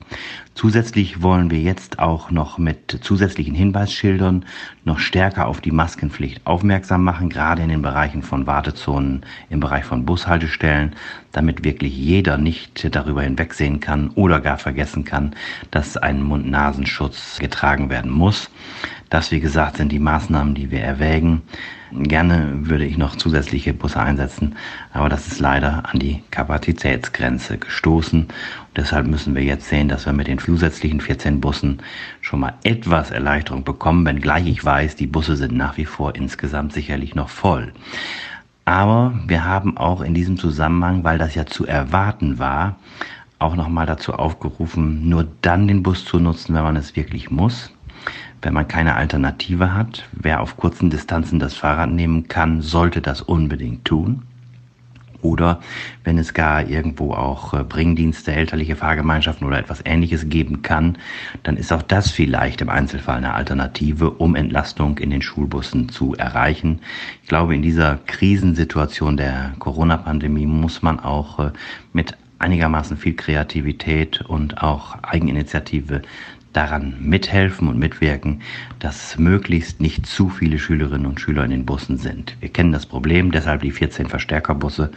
Zusätzlich 0.53 1.21
wollen 1.21 1.49
wir 1.49 1.59
jetzt 1.59 1.99
auch 1.99 2.29
noch 2.29 2.57
mit 2.57 2.99
zusätzlichen 3.01 3.55
Hinweisschildern 3.55 4.45
noch 4.83 4.99
stärker 4.99 5.47
auf 5.47 5.61
die 5.61 5.71
Maskenpflicht 5.71 6.45
aufmerksam 6.45 7.03
machen, 7.03 7.29
gerade 7.29 7.63
in 7.63 7.69
den 7.69 7.81
Bereichen 7.81 8.21
von 8.21 8.45
Wartezonen, 8.47 9.25
im 9.49 9.61
Bereich 9.61 9.85
von 9.85 10.05
Bushaltestellen, 10.05 10.93
damit 11.31 11.63
wirklich 11.63 11.95
jeder 11.95 12.37
nicht 12.37 12.93
darüber 12.93 13.23
hinwegsehen 13.23 13.79
kann 13.79 14.09
oder 14.09 14.41
gar 14.41 14.57
vergessen 14.57 15.05
kann, 15.05 15.35
dass 15.71 15.95
ein 15.95 16.21
Mund-Nasenschutz 16.21 17.39
getragen 17.39 17.89
werden 17.89 18.11
muss. 18.11 18.49
Das, 19.11 19.29
wie 19.29 19.41
gesagt, 19.41 19.75
sind 19.75 19.91
die 19.91 19.99
Maßnahmen, 19.99 20.55
die 20.55 20.71
wir 20.71 20.79
erwägen. 20.79 21.41
Gerne 21.91 22.49
würde 22.61 22.85
ich 22.85 22.97
noch 22.97 23.17
zusätzliche 23.17 23.73
Busse 23.73 23.99
einsetzen, 23.99 24.55
aber 24.93 25.09
das 25.09 25.27
ist 25.27 25.41
leider 25.41 25.83
an 25.91 25.99
die 25.99 26.23
Kapazitätsgrenze 26.31 27.57
gestoßen. 27.57 28.21
Und 28.21 28.31
deshalb 28.77 29.07
müssen 29.07 29.35
wir 29.35 29.43
jetzt 29.43 29.67
sehen, 29.67 29.89
dass 29.89 30.05
wir 30.05 30.13
mit 30.13 30.27
den 30.27 30.39
zusätzlichen 30.39 31.01
14 31.01 31.41
Bussen 31.41 31.79
schon 32.21 32.39
mal 32.39 32.53
etwas 32.63 33.11
Erleichterung 33.11 33.65
bekommen, 33.65 34.05
wenngleich 34.05 34.47
ich 34.47 34.63
weiß, 34.63 34.95
die 34.95 35.07
Busse 35.07 35.35
sind 35.35 35.57
nach 35.57 35.75
wie 35.75 35.85
vor 35.85 36.15
insgesamt 36.15 36.71
sicherlich 36.71 37.13
noch 37.13 37.27
voll. 37.27 37.73
Aber 38.63 39.13
wir 39.27 39.43
haben 39.43 39.75
auch 39.75 39.99
in 39.99 40.13
diesem 40.13 40.37
Zusammenhang, 40.37 41.03
weil 41.03 41.17
das 41.17 41.35
ja 41.35 41.45
zu 41.45 41.67
erwarten 41.67 42.39
war, 42.39 42.77
auch 43.39 43.57
nochmal 43.57 43.87
dazu 43.87 44.13
aufgerufen, 44.13 45.09
nur 45.09 45.27
dann 45.41 45.67
den 45.67 45.83
Bus 45.83 46.05
zu 46.05 46.19
nutzen, 46.19 46.55
wenn 46.55 46.63
man 46.63 46.77
es 46.77 46.95
wirklich 46.95 47.29
muss. 47.29 47.73
Wenn 48.41 48.53
man 48.53 48.67
keine 48.67 48.95
Alternative 48.95 49.73
hat, 49.73 50.07
wer 50.11 50.41
auf 50.41 50.57
kurzen 50.57 50.89
Distanzen 50.89 51.39
das 51.39 51.53
Fahrrad 51.53 51.91
nehmen 51.91 52.27
kann, 52.27 52.61
sollte 52.61 53.01
das 53.01 53.21
unbedingt 53.21 53.85
tun. 53.85 54.23
Oder 55.21 55.59
wenn 56.03 56.17
es 56.17 56.33
gar 56.33 56.67
irgendwo 56.67 57.13
auch 57.13 57.53
äh, 57.53 57.63
Bringdienste, 57.63 58.33
elterliche 58.33 58.75
Fahrgemeinschaften 58.75 59.45
oder 59.45 59.59
etwas 59.59 59.81
ähnliches 59.85 60.29
geben 60.29 60.61
kann, 60.61 60.97
dann 61.43 61.57
ist 61.57 61.71
auch 61.71 61.83
das 61.83 62.09
vielleicht 62.09 62.61
im 62.61 62.69
Einzelfall 62.69 63.17
eine 63.17 63.33
Alternative, 63.33 64.09
um 64.09 64.35
Entlastung 64.35 64.97
in 64.97 65.11
den 65.11 65.21
Schulbussen 65.21 65.89
zu 65.89 66.15
erreichen. 66.15 66.79
Ich 67.21 67.29
glaube, 67.29 67.53
in 67.53 67.61
dieser 67.61 67.99
Krisensituation 68.07 69.17
der 69.17 69.53
Corona-Pandemie 69.59 70.47
muss 70.47 70.81
man 70.81 70.99
auch 70.99 71.39
äh, 71.39 71.51
mit 71.93 72.17
einigermaßen 72.39 72.97
viel 72.97 73.13
Kreativität 73.13 74.21
und 74.21 74.63
auch 74.63 75.03
Eigeninitiative 75.03 76.01
daran 76.53 76.95
mithelfen 77.01 77.67
und 77.67 77.77
mitwirken, 77.77 78.41
dass 78.79 79.17
möglichst 79.17 79.81
nicht 79.81 80.05
zu 80.05 80.29
viele 80.29 80.59
Schülerinnen 80.59 81.05
und 81.05 81.19
Schüler 81.19 81.45
in 81.45 81.51
den 81.51 81.65
Bussen 81.65 81.97
sind. 81.97 82.35
Wir 82.39 82.49
kennen 82.49 82.71
das 82.71 82.85
Problem, 82.85 83.31
deshalb 83.31 83.61
die 83.61 83.71
14 83.71 84.07
Verstärkerbusse. 84.07 84.91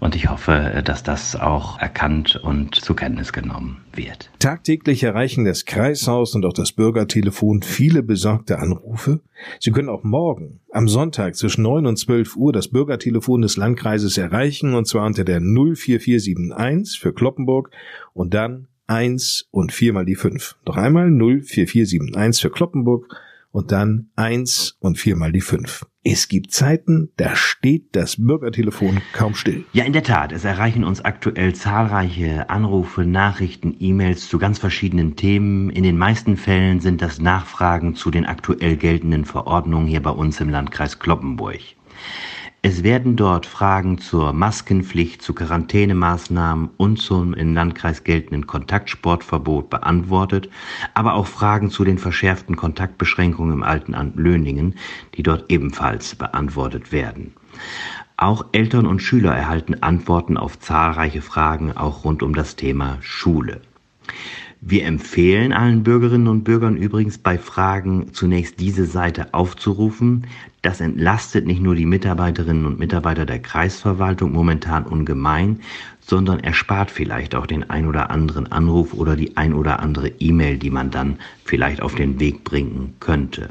Und 0.00 0.16
ich 0.16 0.28
hoffe, 0.28 0.82
dass 0.84 1.02
das 1.02 1.34
auch 1.34 1.78
erkannt 1.78 2.36
und 2.36 2.74
zur 2.74 2.94
Kenntnis 2.94 3.32
genommen 3.32 3.78
wird. 3.94 4.28
Tagtäglich 4.38 5.02
erreichen 5.02 5.46
das 5.46 5.64
Kreishaus 5.64 6.34
und 6.34 6.44
auch 6.44 6.52
das 6.52 6.72
Bürgertelefon 6.72 7.62
viele 7.62 8.02
besorgte 8.02 8.58
Anrufe. 8.58 9.20
Sie 9.60 9.70
können 9.70 9.88
auch 9.88 10.04
morgen 10.04 10.60
am 10.72 10.88
Sonntag 10.88 11.36
zwischen 11.36 11.62
9 11.62 11.86
und 11.86 11.96
12 11.96 12.36
Uhr 12.36 12.52
das 12.52 12.68
Bürgertelefon 12.68 13.40
des 13.40 13.56
Landkreises 13.56 14.18
erreichen 14.18 14.74
und 14.74 14.86
zwar 14.86 15.06
unter 15.06 15.24
der 15.24 15.40
04471 15.40 16.98
für 16.98 17.14
Kloppenburg 17.14 17.70
und 18.12 18.34
dann 18.34 18.66
1 18.86 19.48
und 19.50 19.72
viermal 19.72 20.04
die 20.04 20.14
5. 20.14 20.56
Noch 20.66 20.76
einmal 20.76 21.08
04471 21.08 22.42
für 22.42 22.50
Kloppenburg 22.50 23.14
und 23.50 23.70
dann 23.70 24.10
1 24.16 24.76
und 24.80 24.98
viermal 24.98 25.30
die 25.30 25.40
5. 25.40 25.86
Es 26.02 26.28
gibt 26.28 26.52
Zeiten, 26.52 27.10
da 27.16 27.34
steht 27.34 27.96
das 27.96 28.16
Bürgertelefon 28.18 29.00
kaum 29.12 29.34
still. 29.34 29.64
Ja, 29.72 29.84
in 29.84 29.94
der 29.94 30.02
Tat. 30.02 30.32
Es 30.32 30.44
erreichen 30.44 30.84
uns 30.84 31.02
aktuell 31.02 31.54
zahlreiche 31.54 32.50
Anrufe, 32.50 33.06
Nachrichten, 33.06 33.74
E-Mails 33.78 34.28
zu 34.28 34.38
ganz 34.38 34.58
verschiedenen 34.58 35.16
Themen. 35.16 35.70
In 35.70 35.82
den 35.82 35.96
meisten 35.96 36.36
Fällen 36.36 36.80
sind 36.80 37.00
das 37.00 37.20
Nachfragen 37.20 37.94
zu 37.94 38.10
den 38.10 38.26
aktuell 38.26 38.76
geltenden 38.76 39.24
Verordnungen 39.24 39.86
hier 39.86 40.02
bei 40.02 40.10
uns 40.10 40.40
im 40.40 40.50
Landkreis 40.50 40.98
Kloppenburg. 40.98 41.60
Es 42.66 42.82
werden 42.82 43.14
dort 43.14 43.44
Fragen 43.44 43.98
zur 43.98 44.32
Maskenpflicht, 44.32 45.20
zu 45.20 45.34
Quarantänemaßnahmen 45.34 46.70
und 46.78 46.96
zum 46.96 47.34
im 47.34 47.52
Landkreis 47.52 48.04
geltenden 48.04 48.46
Kontaktsportverbot 48.46 49.68
beantwortet, 49.68 50.48
aber 50.94 51.12
auch 51.12 51.26
Fragen 51.26 51.68
zu 51.68 51.84
den 51.84 51.98
verschärften 51.98 52.56
Kontaktbeschränkungen 52.56 53.52
im 53.52 53.62
alten 53.62 53.94
Amt 53.94 54.16
Löningen, 54.16 54.76
die 55.14 55.22
dort 55.22 55.52
ebenfalls 55.52 56.14
beantwortet 56.14 56.90
werden. 56.90 57.34
Auch 58.16 58.46
Eltern 58.52 58.86
und 58.86 59.00
Schüler 59.00 59.36
erhalten 59.36 59.82
Antworten 59.82 60.38
auf 60.38 60.58
zahlreiche 60.58 61.20
Fragen, 61.20 61.76
auch 61.76 62.06
rund 62.06 62.22
um 62.22 62.34
das 62.34 62.56
Thema 62.56 62.96
Schule. 63.02 63.60
Wir 64.66 64.86
empfehlen 64.86 65.52
allen 65.52 65.82
Bürgerinnen 65.82 66.26
und 66.26 66.44
Bürgern 66.44 66.78
übrigens 66.78 67.18
bei 67.18 67.36
Fragen 67.36 68.14
zunächst 68.14 68.60
diese 68.60 68.86
Seite 68.86 69.34
aufzurufen. 69.34 70.26
Das 70.62 70.80
entlastet 70.80 71.44
nicht 71.44 71.60
nur 71.60 71.74
die 71.74 71.84
Mitarbeiterinnen 71.84 72.64
und 72.64 72.78
Mitarbeiter 72.78 73.26
der 73.26 73.40
Kreisverwaltung 73.40 74.32
momentan 74.32 74.86
ungemein, 74.86 75.60
sondern 76.00 76.40
erspart 76.40 76.90
vielleicht 76.90 77.34
auch 77.34 77.46
den 77.46 77.68
ein 77.68 77.86
oder 77.86 78.10
anderen 78.10 78.50
Anruf 78.50 78.94
oder 78.94 79.16
die 79.16 79.36
ein 79.36 79.52
oder 79.52 79.80
andere 79.80 80.08
E-Mail, 80.18 80.56
die 80.56 80.70
man 80.70 80.90
dann 80.90 81.18
vielleicht 81.44 81.82
auf 81.82 81.94
den 81.94 82.18
Weg 82.18 82.42
bringen 82.42 82.94
könnte. 83.00 83.50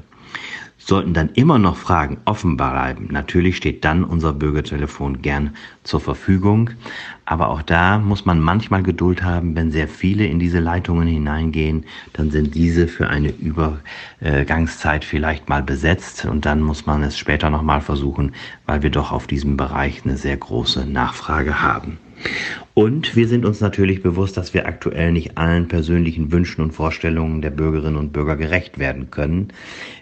Sollten 0.86 1.14
dann 1.14 1.30
immer 1.30 1.60
noch 1.60 1.78
Fragen 1.78 2.18
offen 2.26 2.58
bleiben, 2.58 3.08
natürlich 3.10 3.56
steht 3.56 3.86
dann 3.86 4.04
unser 4.04 4.34
Bürgertelefon 4.34 5.22
gern 5.22 5.52
zur 5.84 6.02
Verfügung. 6.02 6.72
Aber 7.24 7.48
auch 7.48 7.62
da 7.62 8.00
muss 8.00 8.26
man 8.26 8.42
manchmal 8.42 8.84
Geduld 8.84 9.24
haben, 9.24 9.56
wenn 9.56 9.72
sehr 9.72 9.88
viele 9.88 10.26
in 10.26 10.40
diese 10.40 10.60
Leitungen 10.60 11.08
hineingehen, 11.08 11.86
dann 12.12 12.32
sind 12.32 12.54
diese 12.54 12.90
für 12.90 13.08
eine 13.08 13.32
Übergangszeit 13.32 15.06
vielleicht 15.06 15.48
mal 15.48 15.64
besetzt 15.64 16.26
und 16.26 16.46
dann 16.46 16.62
muss 16.62 16.86
man 16.86 17.02
es 17.04 17.18
später 17.18 17.50
nochmal 17.50 17.80
versuchen, 17.80 18.34
weil 18.66 18.84
wir 18.84 18.90
doch 18.90 19.14
auf 19.14 19.26
diesem 19.26 19.56
Bereich 19.56 20.04
eine 20.04 20.18
sehr 20.18 20.36
große 20.36 20.86
Nachfrage 20.86 21.62
haben. 21.62 21.98
Und 22.74 23.16
wir 23.16 23.28
sind 23.28 23.46
uns 23.46 23.62
natürlich 23.62 24.02
bewusst, 24.02 24.36
dass 24.36 24.54
wir 24.54 24.66
aktuell 24.66 25.12
nicht 25.12 25.38
allen 25.38 25.68
persönlichen 25.68 26.32
Wünschen 26.32 26.62
und 26.62 26.72
Vorstellungen 26.72 27.42
der 27.42 27.52
Bürgerinnen 27.52 27.98
und 27.98 28.14
Bürger 28.14 28.36
gerecht 28.36 28.80
werden 28.80 29.12
können. 29.12 29.50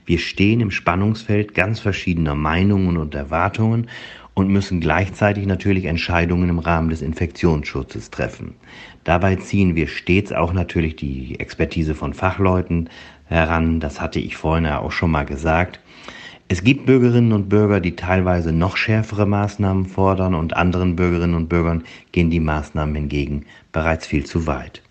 Wir 0.05 0.19
stehen 0.19 0.61
im 0.61 0.71
Spannungsfeld 0.71 1.53
ganz 1.53 1.79
verschiedener 1.79 2.35
Meinungen 2.35 2.97
und 2.97 3.13
Erwartungen 3.13 3.87
und 4.33 4.47
müssen 4.47 4.79
gleichzeitig 4.79 5.45
natürlich 5.45 5.85
Entscheidungen 5.85 6.49
im 6.49 6.59
Rahmen 6.59 6.89
des 6.89 7.01
Infektionsschutzes 7.01 8.09
treffen. 8.09 8.55
Dabei 9.03 9.35
ziehen 9.35 9.75
wir 9.75 9.87
stets 9.87 10.31
auch 10.31 10.53
natürlich 10.53 10.95
die 10.95 11.39
Expertise 11.39 11.95
von 11.95 12.13
Fachleuten 12.13 12.89
heran. 13.25 13.79
Das 13.79 13.99
hatte 13.99 14.19
ich 14.19 14.37
vorhin 14.37 14.65
ja 14.65 14.79
auch 14.79 14.91
schon 14.91 15.11
mal 15.11 15.25
gesagt. 15.25 15.79
Es 16.51 16.65
gibt 16.65 16.85
Bürgerinnen 16.85 17.31
und 17.31 17.47
Bürger, 17.47 17.79
die 17.79 17.95
teilweise 17.95 18.51
noch 18.51 18.75
schärfere 18.75 19.25
Maßnahmen 19.25 19.85
fordern 19.85 20.35
und 20.35 20.53
anderen 20.53 20.97
Bürgerinnen 20.97 21.35
und 21.35 21.47
Bürgern 21.47 21.85
gehen 22.11 22.29
die 22.29 22.41
Maßnahmen 22.41 22.93
hingegen 22.93 23.45
bereits 23.71 24.05
viel 24.05 24.25
zu 24.25 24.47
weit. 24.47 24.81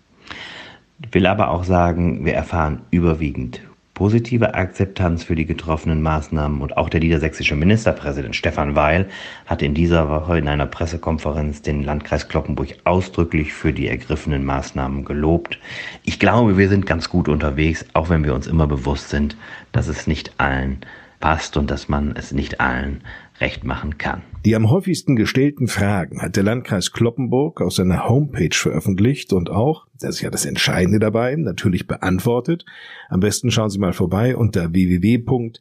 Ich 1.05 1.13
will 1.13 1.27
aber 1.27 1.51
auch 1.51 1.63
sagen, 1.63 2.25
wir 2.25 2.33
erfahren 2.33 2.81
überwiegend 2.89 3.61
positive 3.93 4.55
Akzeptanz 4.55 5.23
für 5.23 5.35
die 5.35 5.45
getroffenen 5.45 6.01
Maßnahmen 6.01 6.61
und 6.61 6.75
auch 6.77 6.89
der 6.89 7.01
niedersächsische 7.01 7.55
Ministerpräsident 7.55 8.35
Stefan 8.35 8.75
Weil 8.75 9.07
hat 9.45 9.61
in 9.61 9.75
dieser 9.75 10.09
Woche 10.09 10.39
in 10.39 10.47
einer 10.47 10.65
Pressekonferenz 10.65 11.61
den 11.61 11.83
Landkreis 11.83 12.27
Kloppenburg 12.27 12.69
ausdrücklich 12.85 13.53
für 13.53 13.71
die 13.71 13.87
ergriffenen 13.87 14.43
Maßnahmen 14.43 15.05
gelobt. 15.05 15.59
Ich 16.05 16.19
glaube, 16.19 16.57
wir 16.57 16.69
sind 16.69 16.87
ganz 16.87 17.07
gut 17.09 17.29
unterwegs, 17.29 17.85
auch 17.93 18.09
wenn 18.09 18.23
wir 18.23 18.33
uns 18.33 18.47
immer 18.47 18.65
bewusst 18.65 19.09
sind, 19.09 19.37
dass 19.71 19.87
es 19.87 20.07
nicht 20.07 20.33
allen 20.39 20.79
passt 21.21 21.55
und 21.55 21.71
dass 21.71 21.87
man 21.87 22.15
es 22.15 22.33
nicht 22.33 22.59
allen 22.59 23.03
recht 23.39 23.63
machen 23.63 23.97
kann. 23.97 24.23
Die 24.43 24.55
am 24.55 24.69
häufigsten 24.69 25.15
gestellten 25.15 25.67
Fragen 25.67 26.21
hat 26.21 26.35
der 26.35 26.43
Landkreis 26.43 26.91
Kloppenburg 26.91 27.61
auf 27.61 27.73
seiner 27.73 28.09
Homepage 28.09 28.53
veröffentlicht 28.53 29.31
und 29.33 29.49
auch, 29.49 29.87
das 29.99 30.15
ist 30.15 30.21
ja 30.21 30.29
das 30.29 30.45
Entscheidende 30.45 30.99
dabei, 30.99 31.35
natürlich 31.35 31.87
beantwortet. 31.87 32.65
Am 33.09 33.19
besten 33.19 33.51
schauen 33.51 33.69
Sie 33.69 33.79
mal 33.79 33.93
vorbei 33.93 34.35
unter 34.35 34.73
www.lkclp.de. 34.73 35.51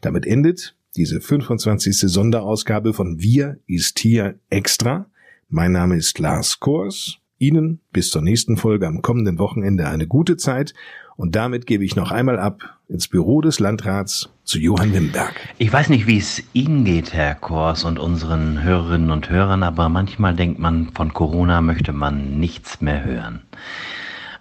Damit 0.00 0.26
endet 0.26 0.76
diese 0.96 1.20
25. 1.20 1.98
Sonderausgabe 1.98 2.92
von 2.92 3.20
Wir 3.20 3.58
ist 3.66 3.98
hier 3.98 4.38
extra. 4.50 5.06
Mein 5.48 5.72
Name 5.72 5.96
ist 5.96 6.18
Lars 6.18 6.60
Kors. 6.60 7.18
Ihnen 7.38 7.80
bis 7.92 8.10
zur 8.10 8.22
nächsten 8.22 8.56
Folge 8.56 8.86
am 8.86 9.00
kommenden 9.00 9.38
Wochenende 9.38 9.88
eine 9.88 10.06
gute 10.06 10.36
Zeit 10.36 10.74
und 11.20 11.36
damit 11.36 11.66
gebe 11.66 11.84
ich 11.84 11.96
noch 11.96 12.12
einmal 12.12 12.38
ab 12.38 12.78
ins 12.88 13.06
Büro 13.06 13.42
des 13.42 13.60
Landrats 13.60 14.30
zu 14.44 14.58
Johann 14.58 14.94
Wimberg. 14.94 15.34
Ich 15.58 15.70
weiß 15.70 15.90
nicht, 15.90 16.06
wie 16.06 16.16
es 16.16 16.42
Ihnen 16.54 16.82
geht, 16.86 17.12
Herr 17.12 17.34
Kors 17.34 17.84
und 17.84 17.98
unseren 17.98 18.62
Hörerinnen 18.62 19.10
und 19.10 19.28
Hörern, 19.28 19.62
aber 19.62 19.90
manchmal 19.90 20.34
denkt 20.34 20.58
man, 20.58 20.92
von 20.94 21.12
Corona 21.12 21.60
möchte 21.60 21.92
man 21.92 22.40
nichts 22.40 22.80
mehr 22.80 23.04
hören. 23.04 23.42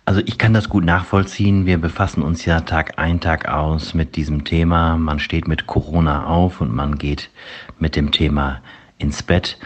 Also 0.05 0.21
ich 0.25 0.37
kann 0.37 0.53
das 0.53 0.69
gut 0.69 0.85
nachvollziehen. 0.85 1.65
Wir 1.65 1.79
befassen 1.79 2.23
uns 2.23 2.45
ja 2.45 2.61
Tag 2.61 2.97
ein, 2.97 3.19
Tag 3.19 3.49
aus 3.49 3.93
mit 3.93 4.15
diesem 4.15 4.45
Thema. 4.45 4.95
Man 4.95 5.19
steht 5.19 5.49
mit 5.49 5.67
Corona 5.67 6.27
auf 6.27 6.61
und 6.61 6.73
man 6.73 6.97
geht 6.97 7.29
mit 7.77 7.97
dem 7.97 8.13
Thema 8.13 8.61
ins 8.97 9.21
Bett. 9.21 9.57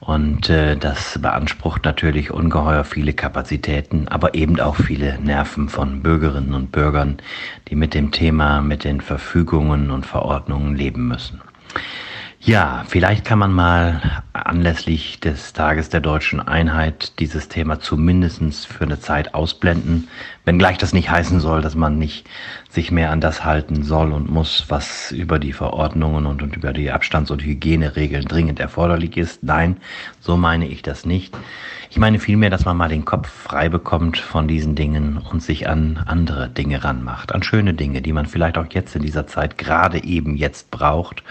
Und 0.00 0.48
äh, 0.48 0.76
das 0.76 1.18
beansprucht 1.20 1.84
natürlich 1.84 2.30
ungeheuer 2.30 2.84
viele 2.84 3.12
Kapazitäten, 3.12 4.06
aber 4.08 4.34
eben 4.34 4.60
auch 4.60 4.76
viele 4.76 5.18
Nerven 5.18 5.68
von 5.68 6.02
Bürgerinnen 6.02 6.54
und 6.54 6.70
Bürgern, 6.70 7.18
die 7.68 7.74
mit 7.74 7.94
dem 7.94 8.12
Thema, 8.12 8.60
mit 8.60 8.84
den 8.84 9.00
Verfügungen 9.00 9.90
und 9.90 10.06
Verordnungen 10.06 10.76
leben 10.76 11.08
müssen. 11.08 11.40
Ja, 12.40 12.84
vielleicht 12.86 13.24
kann 13.24 13.40
man 13.40 13.52
mal 13.52 14.22
anlässlich 14.32 15.18
des 15.18 15.52
Tages 15.52 15.88
der 15.88 16.00
deutschen 16.00 16.40
Einheit 16.40 17.18
dieses 17.18 17.48
Thema 17.48 17.80
zumindestens 17.80 18.64
für 18.64 18.84
eine 18.84 19.00
Zeit 19.00 19.34
ausblenden, 19.34 20.08
wenngleich 20.44 20.78
das 20.78 20.92
nicht 20.92 21.10
heißen 21.10 21.40
soll, 21.40 21.62
dass 21.62 21.74
man 21.74 21.98
nicht 21.98 22.28
sich 22.70 22.92
mehr 22.92 23.10
an 23.10 23.20
das 23.20 23.44
halten 23.44 23.82
soll 23.82 24.12
und 24.12 24.30
muss, 24.30 24.66
was 24.68 25.10
über 25.10 25.40
die 25.40 25.52
Verordnungen 25.52 26.26
und, 26.26 26.40
und 26.40 26.54
über 26.54 26.72
die 26.72 26.92
Abstands- 26.92 27.32
und 27.32 27.42
Hygieneregeln 27.42 28.24
dringend 28.26 28.60
erforderlich 28.60 29.16
ist. 29.16 29.42
Nein, 29.42 29.78
so 30.20 30.36
meine 30.36 30.68
ich 30.68 30.82
das 30.82 31.04
nicht. 31.04 31.36
Ich 31.90 31.98
meine 31.98 32.20
vielmehr, 32.20 32.50
dass 32.50 32.66
man 32.66 32.76
mal 32.76 32.88
den 32.88 33.04
Kopf 33.04 33.28
frei 33.28 33.68
bekommt 33.68 34.18
von 34.18 34.46
diesen 34.46 34.74
Dingen 34.74 35.16
und 35.16 35.42
sich 35.42 35.68
an 35.68 36.04
andere 36.06 36.48
Dinge 36.48 36.84
ranmacht, 36.84 37.34
an 37.34 37.42
schöne 37.42 37.74
Dinge, 37.74 38.00
die 38.00 38.12
man 38.12 38.26
vielleicht 38.26 38.58
auch 38.58 38.66
jetzt 38.70 38.94
in 38.94 39.02
dieser 39.02 39.26
Zeit 39.26 39.58
gerade 39.58 40.04
eben 40.04 40.36
jetzt 40.36 40.70
braucht 40.70 41.24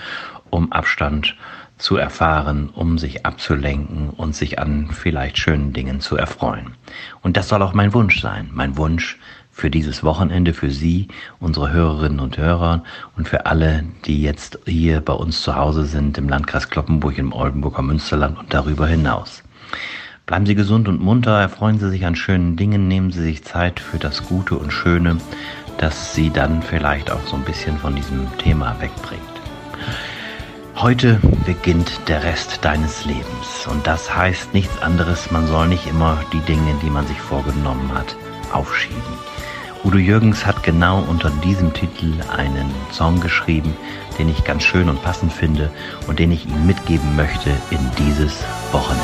um 0.49 0.71
Abstand 0.71 1.35
zu 1.77 1.97
erfahren, 1.97 2.69
um 2.73 2.97
sich 2.97 3.25
abzulenken 3.25 4.09
und 4.09 4.35
sich 4.35 4.59
an 4.59 4.89
vielleicht 4.91 5.37
schönen 5.37 5.73
Dingen 5.73 5.99
zu 5.99 6.17
erfreuen. 6.17 6.73
Und 7.21 7.37
das 7.37 7.49
soll 7.49 7.61
auch 7.61 7.73
mein 7.73 7.93
Wunsch 7.93 8.19
sein, 8.21 8.49
mein 8.51 8.77
Wunsch 8.77 9.17
für 9.51 9.69
dieses 9.71 10.03
Wochenende, 10.03 10.53
für 10.53 10.69
Sie, 10.69 11.07
unsere 11.39 11.71
Hörerinnen 11.71 12.19
und 12.19 12.37
Hörer 12.37 12.83
und 13.15 13.27
für 13.27 13.47
alle, 13.47 13.85
die 14.05 14.21
jetzt 14.21 14.59
hier 14.65 15.01
bei 15.01 15.13
uns 15.13 15.41
zu 15.41 15.55
Hause 15.55 15.85
sind 15.85 16.17
im 16.17 16.29
Landkreis 16.29 16.69
Kloppenburg 16.69 17.17
im 17.17 17.33
Oldenburger 17.33 17.81
Münsterland 17.81 18.37
und 18.37 18.53
darüber 18.53 18.87
hinaus. 18.87 19.43
Bleiben 20.27 20.45
Sie 20.45 20.55
gesund 20.55 20.87
und 20.87 21.01
munter, 21.01 21.39
erfreuen 21.39 21.79
Sie 21.79 21.89
sich 21.89 22.05
an 22.05 22.15
schönen 22.15 22.55
Dingen, 22.55 22.87
nehmen 22.87 23.11
Sie 23.11 23.23
sich 23.23 23.43
Zeit 23.43 23.79
für 23.79 23.97
das 23.97 24.27
Gute 24.27 24.55
und 24.55 24.71
Schöne, 24.71 25.17
das 25.77 26.13
Sie 26.13 26.29
dann 26.29 26.61
vielleicht 26.61 27.09
auch 27.09 27.25
so 27.25 27.35
ein 27.35 27.45
bisschen 27.45 27.77
von 27.77 27.95
diesem 27.95 28.27
Thema 28.37 28.75
wegbringt. 28.79 29.36
Heute 30.79 31.19
beginnt 31.43 32.07
der 32.07 32.23
Rest 32.23 32.63
deines 32.63 33.03
Lebens 33.03 33.65
und 33.67 33.87
das 33.87 34.15
heißt 34.15 34.53
nichts 34.53 34.79
anderes, 34.79 35.31
man 35.31 35.47
soll 35.47 35.67
nicht 35.67 35.87
immer 35.87 36.23
die 36.31 36.39
Dinge, 36.41 36.71
die 36.83 36.91
man 36.91 37.07
sich 37.07 37.19
vorgenommen 37.19 37.91
hat, 37.95 38.15
aufschieben. 38.53 39.01
Udo 39.83 39.97
Jürgens 39.97 40.45
hat 40.45 40.61
genau 40.61 41.01
unter 41.01 41.31
diesem 41.43 41.73
Titel 41.73 42.13
einen 42.29 42.69
Song 42.91 43.19
geschrieben, 43.19 43.75
den 44.19 44.29
ich 44.29 44.43
ganz 44.43 44.61
schön 44.61 44.87
und 44.87 45.01
passend 45.01 45.33
finde 45.33 45.71
und 46.05 46.19
den 46.19 46.31
ich 46.31 46.45
Ihnen 46.45 46.67
mitgeben 46.67 47.15
möchte 47.15 47.49
in 47.71 47.79
dieses 47.97 48.43
Wochenende. 48.71 49.01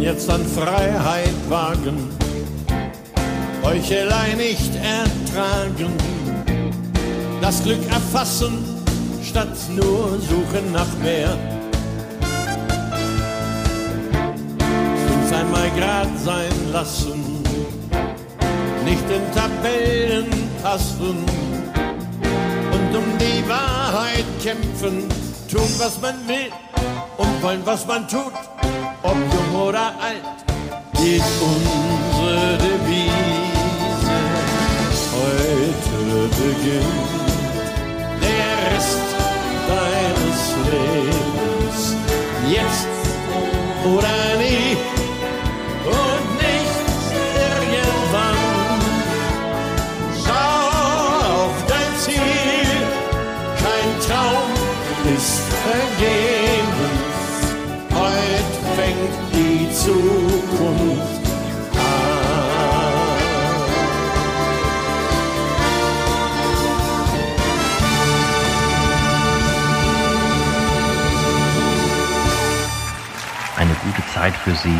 Jetzt 0.00 0.28
an 0.28 0.44
Freiheit 0.44 1.32
wagen 1.48 2.10
Heuchelei 3.64 4.34
nicht 4.36 4.72
ertragen, 4.74 5.94
das 7.40 7.64
Glück 7.64 7.82
erfassen, 7.88 8.62
statt 9.22 9.56
nur 9.74 10.18
suchen 10.20 10.70
nach 10.70 10.94
mehr. 11.02 11.38
Fünf 15.06 15.32
einmal 15.32 15.70
grad 15.78 16.08
sein 16.22 16.52
lassen, 16.72 17.42
nicht 18.84 19.04
in 19.08 19.32
Tabellen 19.34 20.28
passen. 20.62 21.24
Und 22.70 22.96
um 22.96 23.18
die 23.18 23.48
Wahrheit 23.48 24.26
kämpfen, 24.42 25.08
tun 25.50 25.70
was 25.78 25.98
man 26.02 26.16
will 26.28 26.52
und 27.16 27.42
wollen 27.42 27.62
was 27.64 27.86
man 27.86 28.06
tut, 28.08 28.34
ob 29.02 29.14
jung 29.14 29.62
oder 29.68 29.94
alt, 30.00 30.44
geht 30.98 31.22
unsere 31.40 32.58
Devise 32.58 33.33
heute 36.14 36.28
beginnt 36.28 37.24
der 38.22 38.74
Rest 38.74 39.06
deines 39.68 40.40
Lebens. 40.70 41.96
Jetzt 42.48 42.88
oder 43.84 44.33
Zeit 74.24 74.36
für 74.36 74.54
Sie 74.54 74.78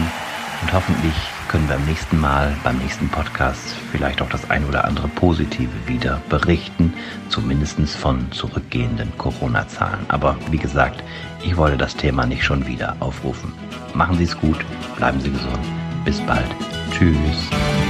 und 0.63 0.73
hoffentlich 0.73 1.13
können 1.49 1.69
wir 1.69 1.77
beim 1.77 1.85
nächsten 1.85 2.19
Mal, 2.19 2.57
beim 2.65 2.79
nächsten 2.79 3.11
Podcast 3.11 3.77
vielleicht 3.93 4.23
auch 4.23 4.29
das 4.31 4.49
ein 4.49 4.65
oder 4.65 4.87
andere 4.87 5.07
Positive 5.09 5.69
wieder 5.87 6.23
berichten, 6.31 6.95
zumindest 7.29 7.79
von 7.95 8.33
zurückgehenden 8.33 9.13
Corona-Zahlen. 9.19 10.07
Aber 10.09 10.35
wie 10.51 10.57
gesagt, 10.57 11.05
ich 11.43 11.59
wollte 11.59 11.77
das 11.77 11.95
Thema 11.95 12.25
nicht 12.25 12.43
schon 12.43 12.67
wieder 12.67 12.97
aufrufen. 13.01 13.53
Machen 13.93 14.17
Sie 14.17 14.25
es 14.25 14.35
gut, 14.35 14.65
bleiben 14.97 15.21
Sie 15.21 15.31
gesund. 15.31 15.59
Bis 16.07 16.23
bald. 16.23 16.49
Tschüss. 16.91 17.84